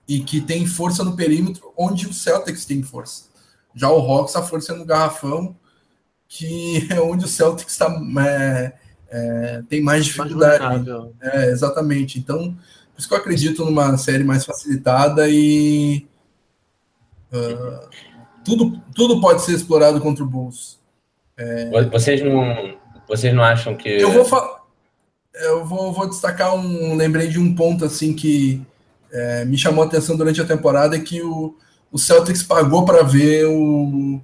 [0.07, 3.32] e que tem força no perímetro, onde o Celtics tem força.
[3.75, 5.57] Já o Hawks, a força é no garrafão,
[6.29, 7.87] que é onde o Celtics está
[8.27, 8.73] é,
[9.11, 10.89] é, tem mais dificuldade.
[11.21, 12.19] é, exatamente.
[12.19, 12.57] Então,
[12.93, 16.07] por isso que eu acredito numa série mais facilitada e
[17.33, 17.89] uh,
[18.45, 20.79] tudo, tudo pode ser explorado contra o Bulls.
[21.37, 21.89] É...
[21.91, 22.77] Vocês não,
[23.09, 24.25] vocês não acham que eu vou
[25.35, 28.61] eu vou, vou destacar um lembrei de um ponto assim que
[29.11, 31.57] é, me chamou a atenção durante a temporada que o,
[31.93, 34.21] o Celtics pagou para ver o,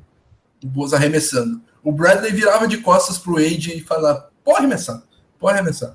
[0.64, 1.60] o arremessando.
[1.84, 5.02] O Bradley virava de costas para o Wade e falava pode arremessar,
[5.38, 5.94] pode arremessar.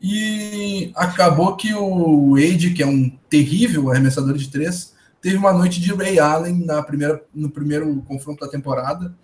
[0.00, 5.80] E acabou que o Wade, que é um terrível arremessador de três, teve uma noite
[5.80, 9.14] de Ray Allen na primeira, no primeiro confronto da temporada.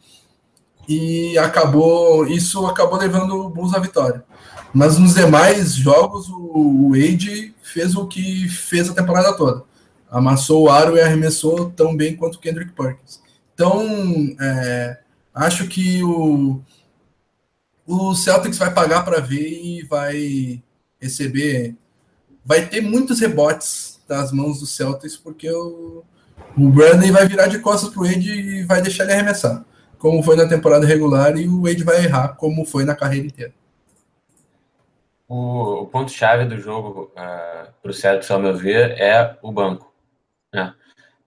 [0.89, 4.25] E acabou, isso acabou levando o Bulls à vitória.
[4.73, 9.65] Mas nos demais jogos, o Wade fez o que fez a temporada toda.
[10.11, 13.21] Amassou o aro e arremessou tão bem quanto o Kendrick Perkins.
[13.55, 13.87] Então,
[14.41, 14.99] é,
[15.35, 16.61] acho que o,
[17.87, 20.63] o Celtics vai pagar para ver e vai
[21.01, 21.77] receber.
[22.45, 26.03] Vai ter muitos rebotes das mãos do Celtics, porque o,
[26.57, 29.65] o Brandon vai virar de costas pro Wade e vai deixar ele arremessar,
[29.99, 33.53] como foi na temporada regular, e o Wade vai errar, como foi na carreira inteira.
[35.29, 39.53] O, o ponto-chave do jogo uh, ah, para o Celtics, ao meu ver, é o
[39.53, 39.90] banco.
[40.53, 40.75] Né?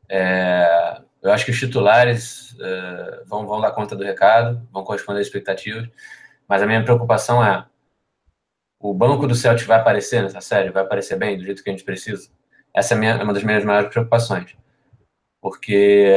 [0.10, 5.22] É, eu acho que os titulares uh, vão, vão dar conta do recado, vão corresponder
[5.22, 5.90] às expectativas.
[6.48, 7.66] Mas a minha preocupação é:
[8.80, 10.72] o banco do Celtic vai aparecer nessa série?
[10.72, 12.30] Vai aparecer bem, do jeito que a gente precisa?
[12.74, 14.56] Essa é, minha, é uma das minhas maiores preocupações.
[15.42, 16.08] Porque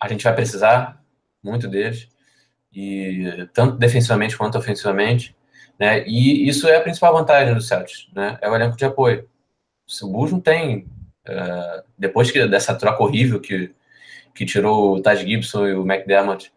[0.00, 1.02] a gente vai precisar
[1.42, 2.08] muito deles,
[2.72, 5.36] e tanto defensivamente quanto ofensivamente.
[5.78, 6.06] Né?
[6.06, 8.38] E isso é a principal vantagem do Celtics, né?
[8.40, 9.28] é o elenco de apoio.
[10.02, 10.86] O Bulls não tem,
[11.30, 13.72] uh, depois que, dessa troca horrível que,
[14.34, 16.52] que tirou o Taj Gibson e o McDermott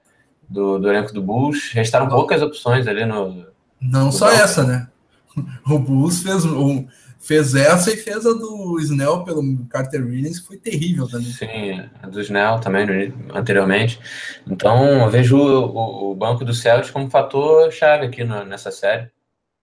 [0.50, 1.72] do, do elenco do Bulls.
[1.74, 2.16] Restaram não.
[2.16, 3.46] poucas opções ali no.
[3.82, 4.88] Não no só essa, né?
[5.68, 6.88] O Bulls fez, um,
[7.20, 11.32] fez essa e fez a do Snell pelo Carter Williams, que foi terrível também.
[11.32, 14.00] Sim, a do Snell também anteriormente.
[14.46, 19.10] Então, eu vejo o, o banco do Celtics como fator chave aqui no, nessa série,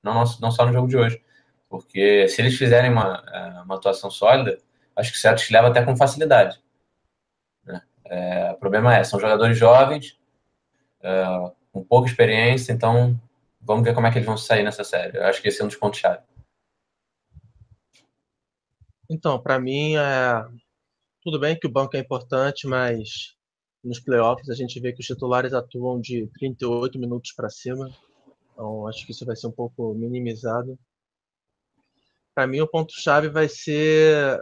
[0.03, 1.23] não, não só no jogo de hoje.
[1.69, 4.59] Porque se eles fizerem uma, é, uma atuação sólida,
[4.97, 6.61] acho que o Celtics leva até com facilidade.
[7.65, 7.83] Né?
[8.05, 10.19] É, o problema é, são jogadores jovens,
[11.01, 13.19] uh, com pouca experiência, então
[13.61, 15.17] vamos ver como é que eles vão sair nessa série.
[15.19, 16.23] Eu acho que esse é um dos pontos-chave.
[19.09, 20.47] Então, para mim, é...
[21.23, 23.37] tudo bem que o banco é importante, mas
[23.83, 27.91] nos playoffs a gente vê que os titulares atuam de 38 minutos para cima,
[28.53, 30.79] então acho que isso vai ser um pouco minimizado.
[32.35, 34.41] Para mim, o ponto-chave vai ser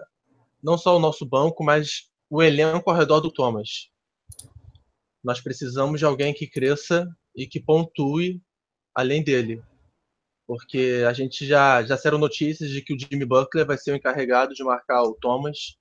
[0.63, 3.91] não só o nosso banco, mas o elenco ao redor do Thomas.
[5.23, 8.41] Nós precisamos de alguém que cresça e que pontue
[8.95, 9.63] além dele.
[10.47, 13.97] Porque a gente já, já saíram notícias de que o Jimmy Butler vai ser o
[13.97, 15.77] encarregado de marcar o Thomas.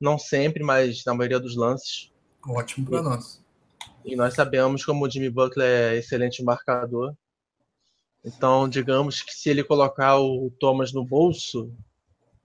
[0.00, 2.12] Não sempre, mas na maioria dos lances.
[2.46, 3.42] Ótimo para nós.
[4.04, 7.14] E nós sabemos como o Jimmy Butler é excelente marcador.
[8.24, 11.72] Então, digamos que se ele colocar o Thomas no bolso,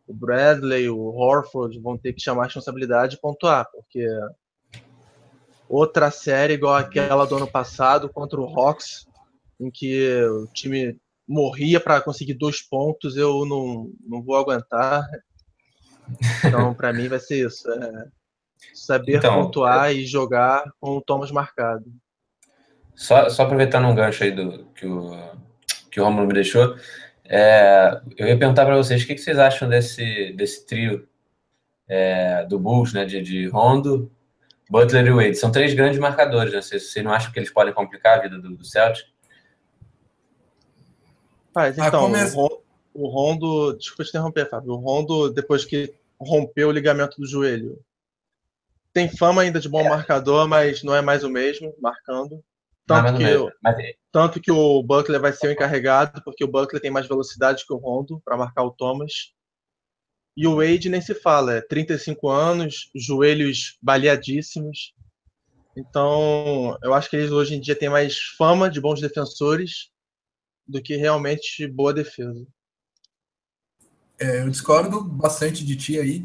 [0.07, 4.05] o Bradley, o Horford vão ter que chamar a responsabilidade e pontuar, porque
[5.67, 9.07] outra série igual aquela do ano passado contra o Hawks,
[9.59, 15.05] em que o time morria para conseguir dois pontos, eu não, não vou aguentar.
[16.45, 17.69] Então, para mim, vai ser isso.
[17.71, 18.07] É
[18.73, 19.93] saber então, pontuar é...
[19.93, 21.85] e jogar com o Thomas marcado.
[22.95, 25.11] Só, só aproveitando um gancho aí do que o,
[25.91, 26.75] que o Romulo me deixou,
[27.25, 31.07] é, eu ia perguntar para vocês o que, que, vocês acham desse, desse trio
[31.87, 34.11] é, do Bulls, né, de, de Rondo,
[34.69, 35.35] Butler e Wade.
[35.35, 36.61] São três grandes marcadores, né?
[36.61, 39.05] Vocês, vocês não acham que eles podem complicar a vida do, do Celtic?
[41.53, 45.93] Mas ah, então, ah, o, o Rondo, desculpa te interromper, Fábio, o Rondo, depois que
[46.19, 47.79] rompeu o ligamento do joelho,
[48.91, 49.89] tem fama ainda de bom é.
[49.89, 52.43] marcador, mas não é mais o mesmo, marcando.
[52.85, 53.75] Tanto, que, mesmo, mas...
[54.13, 57.73] Tanto que o Buckler vai ser o encarregado, porque o Buckler tem mais velocidade que
[57.73, 59.33] o Rondo para marcar o Thomas.
[60.37, 64.93] E o Wade nem se fala, é 35 anos, joelhos baleadíssimos.
[65.75, 69.89] Então, eu acho que eles hoje em dia têm mais fama de bons defensores
[70.67, 72.45] do que realmente boa defesa.
[74.19, 76.23] É, eu discordo bastante de ti aí.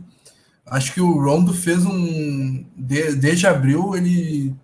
[0.67, 2.63] Acho que o Rondo fez um.
[2.77, 4.55] De, desde abril, ele,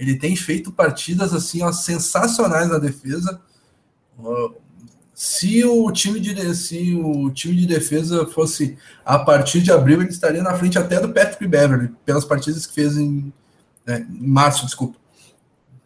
[0.00, 3.38] ele tem feito partidas assim ó, sensacionais na defesa.
[5.12, 10.08] Se o time de se o time de defesa fosse a partir de abril, ele
[10.08, 13.30] estaria na frente até do Patrick Beverly, pelas partidas que fez em,
[13.86, 14.96] é, em março, desculpa.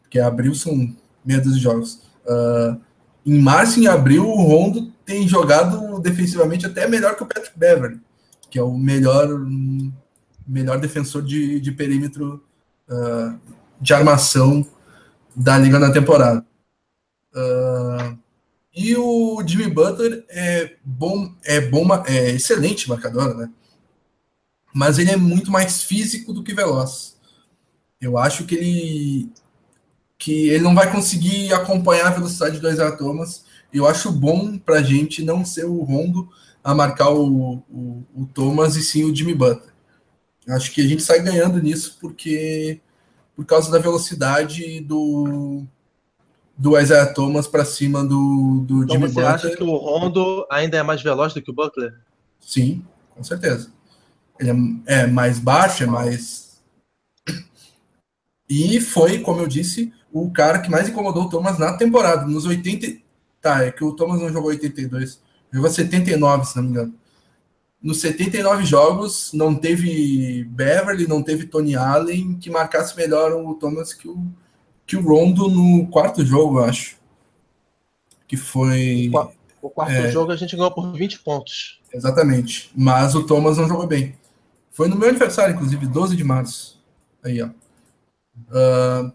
[0.03, 2.01] Porque abril são meia dúzia de jogos.
[2.25, 2.81] Uh,
[3.27, 7.59] em março e em abril, o Rondo tem jogado defensivamente até melhor que o Patrick
[7.59, 8.01] Beverly,
[8.49, 9.29] que é o melhor,
[10.47, 12.45] melhor defensor de, de perímetro
[12.89, 13.37] uh,
[13.85, 14.67] de armação
[15.37, 16.45] da liga na temporada.
[17.35, 18.19] Uh,
[18.75, 23.51] e o Jimmy Butler é bom, é bom, é excelente marcador, né?
[24.73, 27.17] Mas ele é muito mais físico do que veloz.
[28.01, 29.33] Eu acho que ele
[30.19, 33.45] que ele não vai conseguir acompanhar a velocidade do Isaiah Thomas.
[33.71, 36.29] Eu acho bom para gente não ser o Rondo
[36.63, 39.75] a marcar o, o, o, Thomas e sim o Jimmy Butler.
[40.49, 42.81] Acho que a gente sai ganhando nisso porque
[43.37, 45.65] por causa da velocidade do
[46.57, 49.39] do Isaiah Thomas para cima do, do então Jimmy você Butler.
[49.39, 51.95] Você acha que o Rondo ainda é mais veloz do que o Butler?
[52.41, 53.73] Sim, com certeza.
[54.39, 54.51] Ele
[54.87, 56.63] é, é mais baixo, é mais.
[58.49, 62.27] E foi, como eu disse, o cara que mais incomodou o Thomas na temporada.
[62.27, 63.03] Nos 80.
[63.41, 65.21] Tá, é que o Thomas não jogou 82.
[65.53, 66.95] Jogou 79, se não me engano.
[67.85, 73.93] Nos 79 jogos, não teve Beverly, não teve Tony Allen que marcasse melhor o Thomas
[73.93, 74.27] que o,
[74.87, 76.97] que o Rondo no quarto jogo, eu acho.
[78.27, 79.13] Que foi.
[79.61, 81.79] O quarto é, jogo a gente ganhou por 20 pontos.
[81.93, 82.71] Exatamente.
[82.75, 84.15] Mas o Thomas não jogou bem.
[84.71, 86.83] Foi no meu aniversário, inclusive, 12 de março.
[87.23, 87.49] Aí, ó.
[88.49, 89.13] Uh,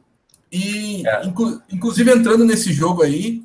[0.51, 1.25] e, é.
[1.25, 3.43] inclu inclusive, entrando nesse jogo aí,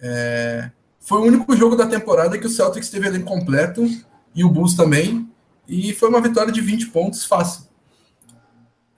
[0.00, 3.88] é, foi o único jogo da temporada que o Celtics teve ele completo
[4.34, 5.28] e o Bulls também.
[5.68, 7.68] E foi uma vitória de 20 pontos fácil.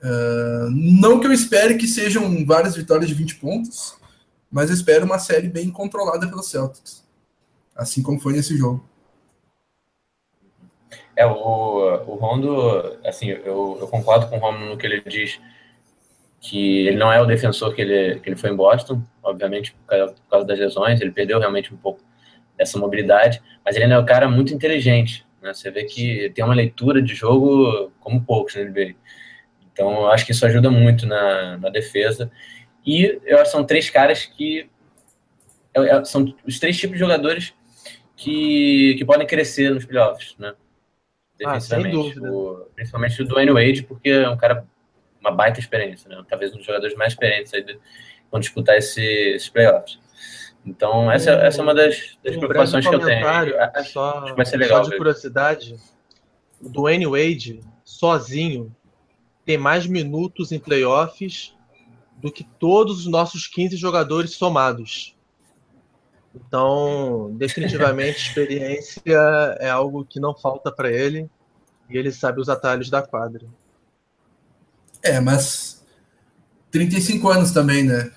[0.02, 3.96] Uh, não que eu espere que sejam várias vitórias de 20 pontos,
[4.50, 7.06] mas eu espero uma série bem controlada pelo Celtics.
[7.76, 8.88] Assim como foi nesse jogo.
[11.14, 15.38] É, o, o Rondo, assim, eu, eu concordo com o Rondo no que ele diz
[16.40, 19.86] que ele não é o defensor que ele, que ele foi em Boston, obviamente por
[19.86, 22.00] causa, por causa das lesões, ele perdeu realmente um pouco
[22.62, 25.52] dessa mobilidade, mas ele é um cara muito inteligente, né?
[25.52, 28.94] Você vê que tem uma leitura de jogo como poucos na NBA.
[29.72, 32.30] Então, eu acho que isso ajuda muito na, na defesa.
[32.84, 34.68] E eu acho que são três caras que
[35.74, 37.54] é, é, são os três tipos de jogadores
[38.16, 40.54] que, que podem crescer nos playoffs, né?
[41.38, 42.18] Defensivamente.
[42.18, 44.66] Ah, o, principalmente o Dwayne Wade, porque é um cara
[45.20, 46.22] uma baita experiência, né?
[46.28, 47.64] Talvez um dos jogadores mais experientes aí
[48.30, 49.98] vão disputar esse, esses playoffs.
[50.64, 53.26] Então, essa, um, essa é uma das, das um preocupações que eu tenho.
[53.26, 54.84] É só, Acho que vai ser legal.
[54.84, 55.76] Só de curiosidade,
[56.60, 58.74] o Dwayne Wade, sozinho,
[59.44, 61.54] tem mais minutos em playoffs
[62.16, 65.16] do que todos os nossos 15 jogadores somados.
[66.34, 69.18] Então, definitivamente, experiência
[69.58, 71.28] é algo que não falta para ele
[71.90, 73.46] e ele sabe os atalhos da quadra.
[75.02, 75.84] É, mas
[76.70, 78.12] 35 anos também, né?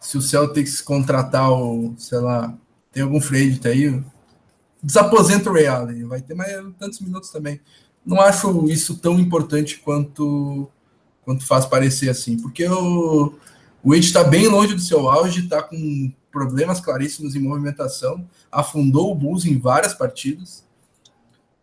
[0.00, 2.56] Se o Celtics contratar o, sei lá,
[2.92, 4.02] tem algum free aí,
[4.82, 7.60] desaposenta o Allen, vai ter mais tantos minutos também.
[8.04, 10.68] Não acho isso tão importante quanto
[11.22, 13.34] quanto faz parecer assim, porque o,
[13.84, 19.12] o Wade está bem longe do seu auge, está com problemas claríssimos em movimentação, afundou
[19.12, 20.64] o Bulls em várias partidas.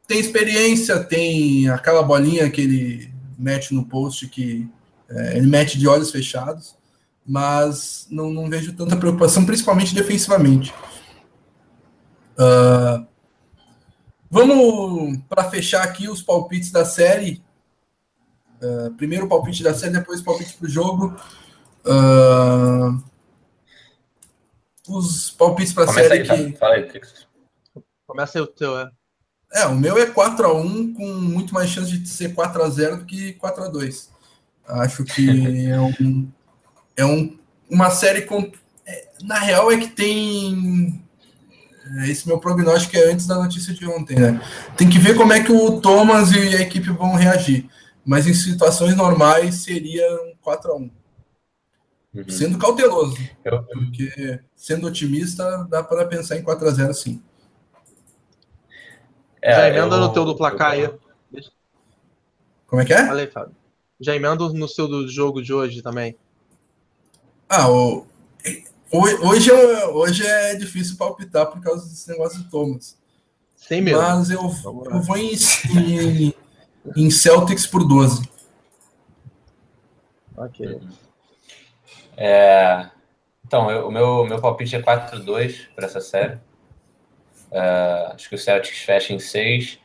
[0.07, 4.69] tem experiência, tem aquela bolinha que ele mete no post que
[5.09, 6.76] é, ele mete de olhos fechados,
[7.27, 10.73] mas não, não vejo tanta preocupação, principalmente defensivamente.
[12.39, 13.05] Uh,
[14.29, 17.43] vamos para fechar aqui os palpites da série.
[18.61, 21.15] Uh, primeiro o palpite da série, depois o palpite para o jogo.
[21.85, 23.03] Uh,
[24.87, 26.31] os palpites para a série.
[26.31, 26.57] Aí, que...
[26.57, 27.01] Fala aí,
[28.05, 28.89] Começa aí o teu, é.
[29.53, 34.09] É, o meu é 4x1 com muito mais chance de ser 4x0 do que 4x2.
[34.65, 36.29] Acho que é, um,
[36.97, 37.37] é um,
[37.69, 38.51] uma série com.
[38.85, 41.01] É, na real é que tem.
[41.99, 44.41] É, esse meu prognóstico é antes da notícia de ontem, né?
[44.75, 47.69] Tem que ver como é que o Thomas e a equipe vão reagir.
[48.03, 50.89] Mas em situações normais seria um 4x1.
[52.13, 52.29] Uhum.
[52.29, 53.17] Sendo cauteloso.
[53.45, 53.63] Eu...
[53.63, 57.21] Porque sendo otimista, dá para pensar em 4x0 sim.
[59.41, 60.89] É, Já emenda eu, no teu do placar aí.
[62.65, 63.05] Como é que é?
[63.05, 63.55] Falei, Fábio.
[63.99, 66.17] Já emenda no seu do jogo de hoje também.
[67.49, 68.05] Ah, o,
[68.91, 72.97] hoje, eu, hoje é difícil palpitar por causa desse negócio de Thomas.
[73.55, 74.01] Sem medo.
[74.01, 75.33] Mas eu, eu vou em,
[75.75, 76.33] em,
[76.95, 78.29] em, Celtics por 12.
[80.35, 80.79] Ok.
[82.15, 82.89] É,
[83.45, 86.35] então, eu, o meu, meu palpite é 4-2 para essa série.
[87.51, 89.79] Uh, acho que o Celtics fecha em 6,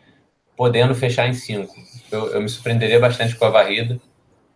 [0.56, 1.74] podendo fechar em 5.
[2.10, 4.01] Eu, eu, me surpreenderia bastante com a varrida,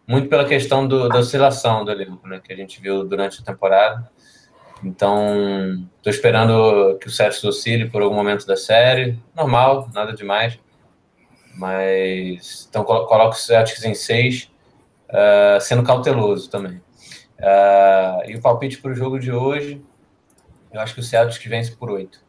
[0.06, 3.44] muito pela questão do, da oscilação do elenco, né, que a gente viu durante a
[3.44, 4.08] temporada.
[4.84, 9.18] Então, estou esperando que o Celtics oscile por algum momento da série.
[9.34, 10.58] Normal, nada demais.
[11.56, 14.50] Mas, então, coloco o Celtics em 6, uh,
[15.08, 16.76] ah, sendo cauteloso também.
[17.38, 19.82] Uh, e o palpite para o jogo de hoje,
[20.70, 22.20] eu acho que o Celtics vence por 8.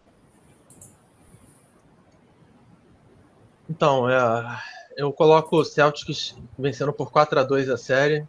[3.70, 4.60] Então, é,
[4.98, 8.28] eu coloco o Celtics vencendo por 4 a 2 a série.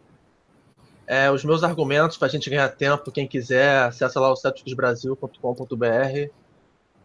[1.07, 6.31] É, os meus argumentos para a gente ganhar tempo, quem quiser, acessa lá o celticsbrasil.com.br.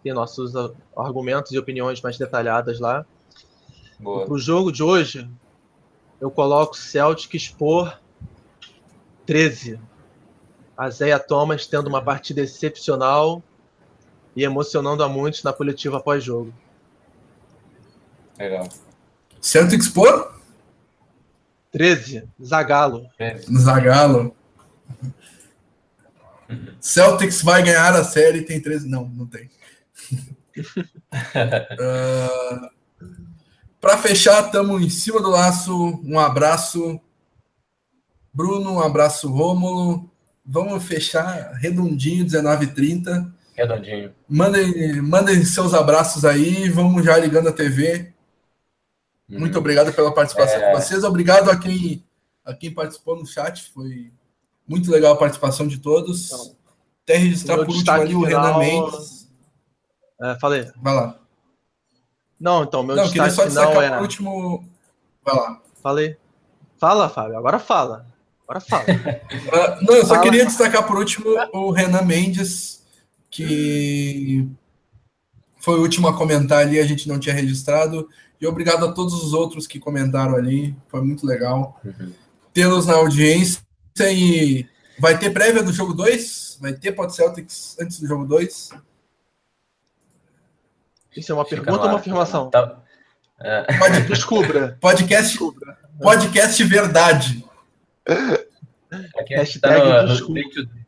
[0.04, 0.54] Tem nossos
[0.98, 3.06] argumentos e opiniões mais detalhadas lá.
[4.04, 5.30] Para o jogo de hoje,
[6.20, 7.98] eu coloco Celtics por
[9.26, 9.80] 13.
[10.76, 13.42] A Zéia Thomas tendo uma partida excepcional
[14.36, 16.54] e emocionando a muitos na coletiva pós-jogo.
[18.38, 18.68] Legal.
[19.44, 20.34] Celtics por?
[21.74, 22.24] 13.
[22.42, 23.10] Zagalo.
[23.60, 24.34] Zagalo.
[26.80, 28.88] Celtics vai ganhar a série tem 13.
[28.88, 29.50] Não, não tem.
[30.56, 32.70] uh,
[33.82, 36.02] Para fechar, estamos em cima do laço.
[36.06, 37.02] Um abraço,
[38.34, 38.76] Bruno.
[38.76, 40.10] Um abraço, Rômulo.
[40.46, 43.30] Vamos fechar redondinho, 19h30.
[43.58, 44.14] Redondinho.
[44.28, 46.70] Mandem, mandem seus abraços aí.
[46.70, 48.13] Vamos já ligando a TV.
[49.30, 50.72] Muito obrigado pela participação é...
[50.72, 51.04] de vocês.
[51.04, 52.04] Obrigado a quem,
[52.46, 53.72] a quem participou no chat.
[53.74, 54.12] Foi
[54.68, 56.32] muito legal a participação de todos.
[56.32, 56.56] Então,
[57.04, 59.30] Até registrar por último ali o Renan Mendes.
[60.22, 60.72] É, falei.
[60.82, 61.20] Vai lá.
[62.40, 63.90] Não, então, meu Não, destaque só final é...
[63.90, 64.70] por último...
[65.24, 65.62] Vai lá.
[65.82, 66.18] Falei.
[66.78, 67.38] Fala, Fábio.
[67.38, 68.06] Agora fala.
[68.46, 68.84] Agora fala.
[68.84, 70.22] uh, não, eu só fala.
[70.22, 72.84] queria destacar por último o Renan Mendes,
[73.30, 74.48] que
[75.60, 78.10] foi o último a comentar ali, a gente não tinha registrado.
[78.44, 80.76] E obrigado a todos os outros que comentaram ali.
[80.90, 82.12] Foi muito legal uhum.
[82.54, 83.64] tê-los na audiência.
[84.12, 84.68] E
[85.00, 86.58] vai ter prévia do jogo 2?
[86.60, 88.72] Vai ter Pod Celtics antes do jogo 2?
[91.16, 92.50] Isso é uma Fica pergunta ou uma afirmação?
[92.50, 92.82] Tá.
[93.40, 93.78] É.
[93.80, 94.78] Pode, descubra.
[94.82, 95.78] Podcast, descubra.
[96.02, 97.46] podcast verdade.
[99.18, 100.86] Aqui Hashtag tá no, no day to day.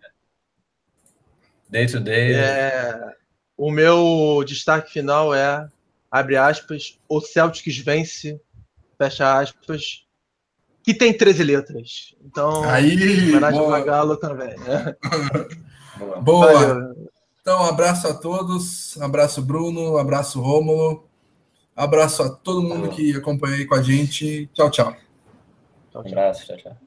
[1.69, 2.33] Day to day.
[2.33, 3.15] É,
[3.55, 5.69] o meu destaque final é
[6.15, 8.39] abre aspas, o Celtics vence,
[8.97, 10.05] fecha aspas,
[10.81, 12.15] que tem 13 letras.
[12.23, 12.93] Então, Aí,
[13.29, 14.55] homenagem a Galo também.
[14.59, 14.95] Né?
[16.21, 16.53] Boa.
[16.53, 17.09] Valeu.
[17.41, 21.07] Então, um abraço a todos, um abraço Bruno, um abraço Rômulo,
[21.77, 24.49] um abraço a todo mundo que acompanhou aí com a gente.
[24.53, 24.93] Tchau, tchau.
[24.93, 24.97] tchau,
[25.91, 26.03] tchau.
[26.03, 26.84] Um abraço, tchau, tchau.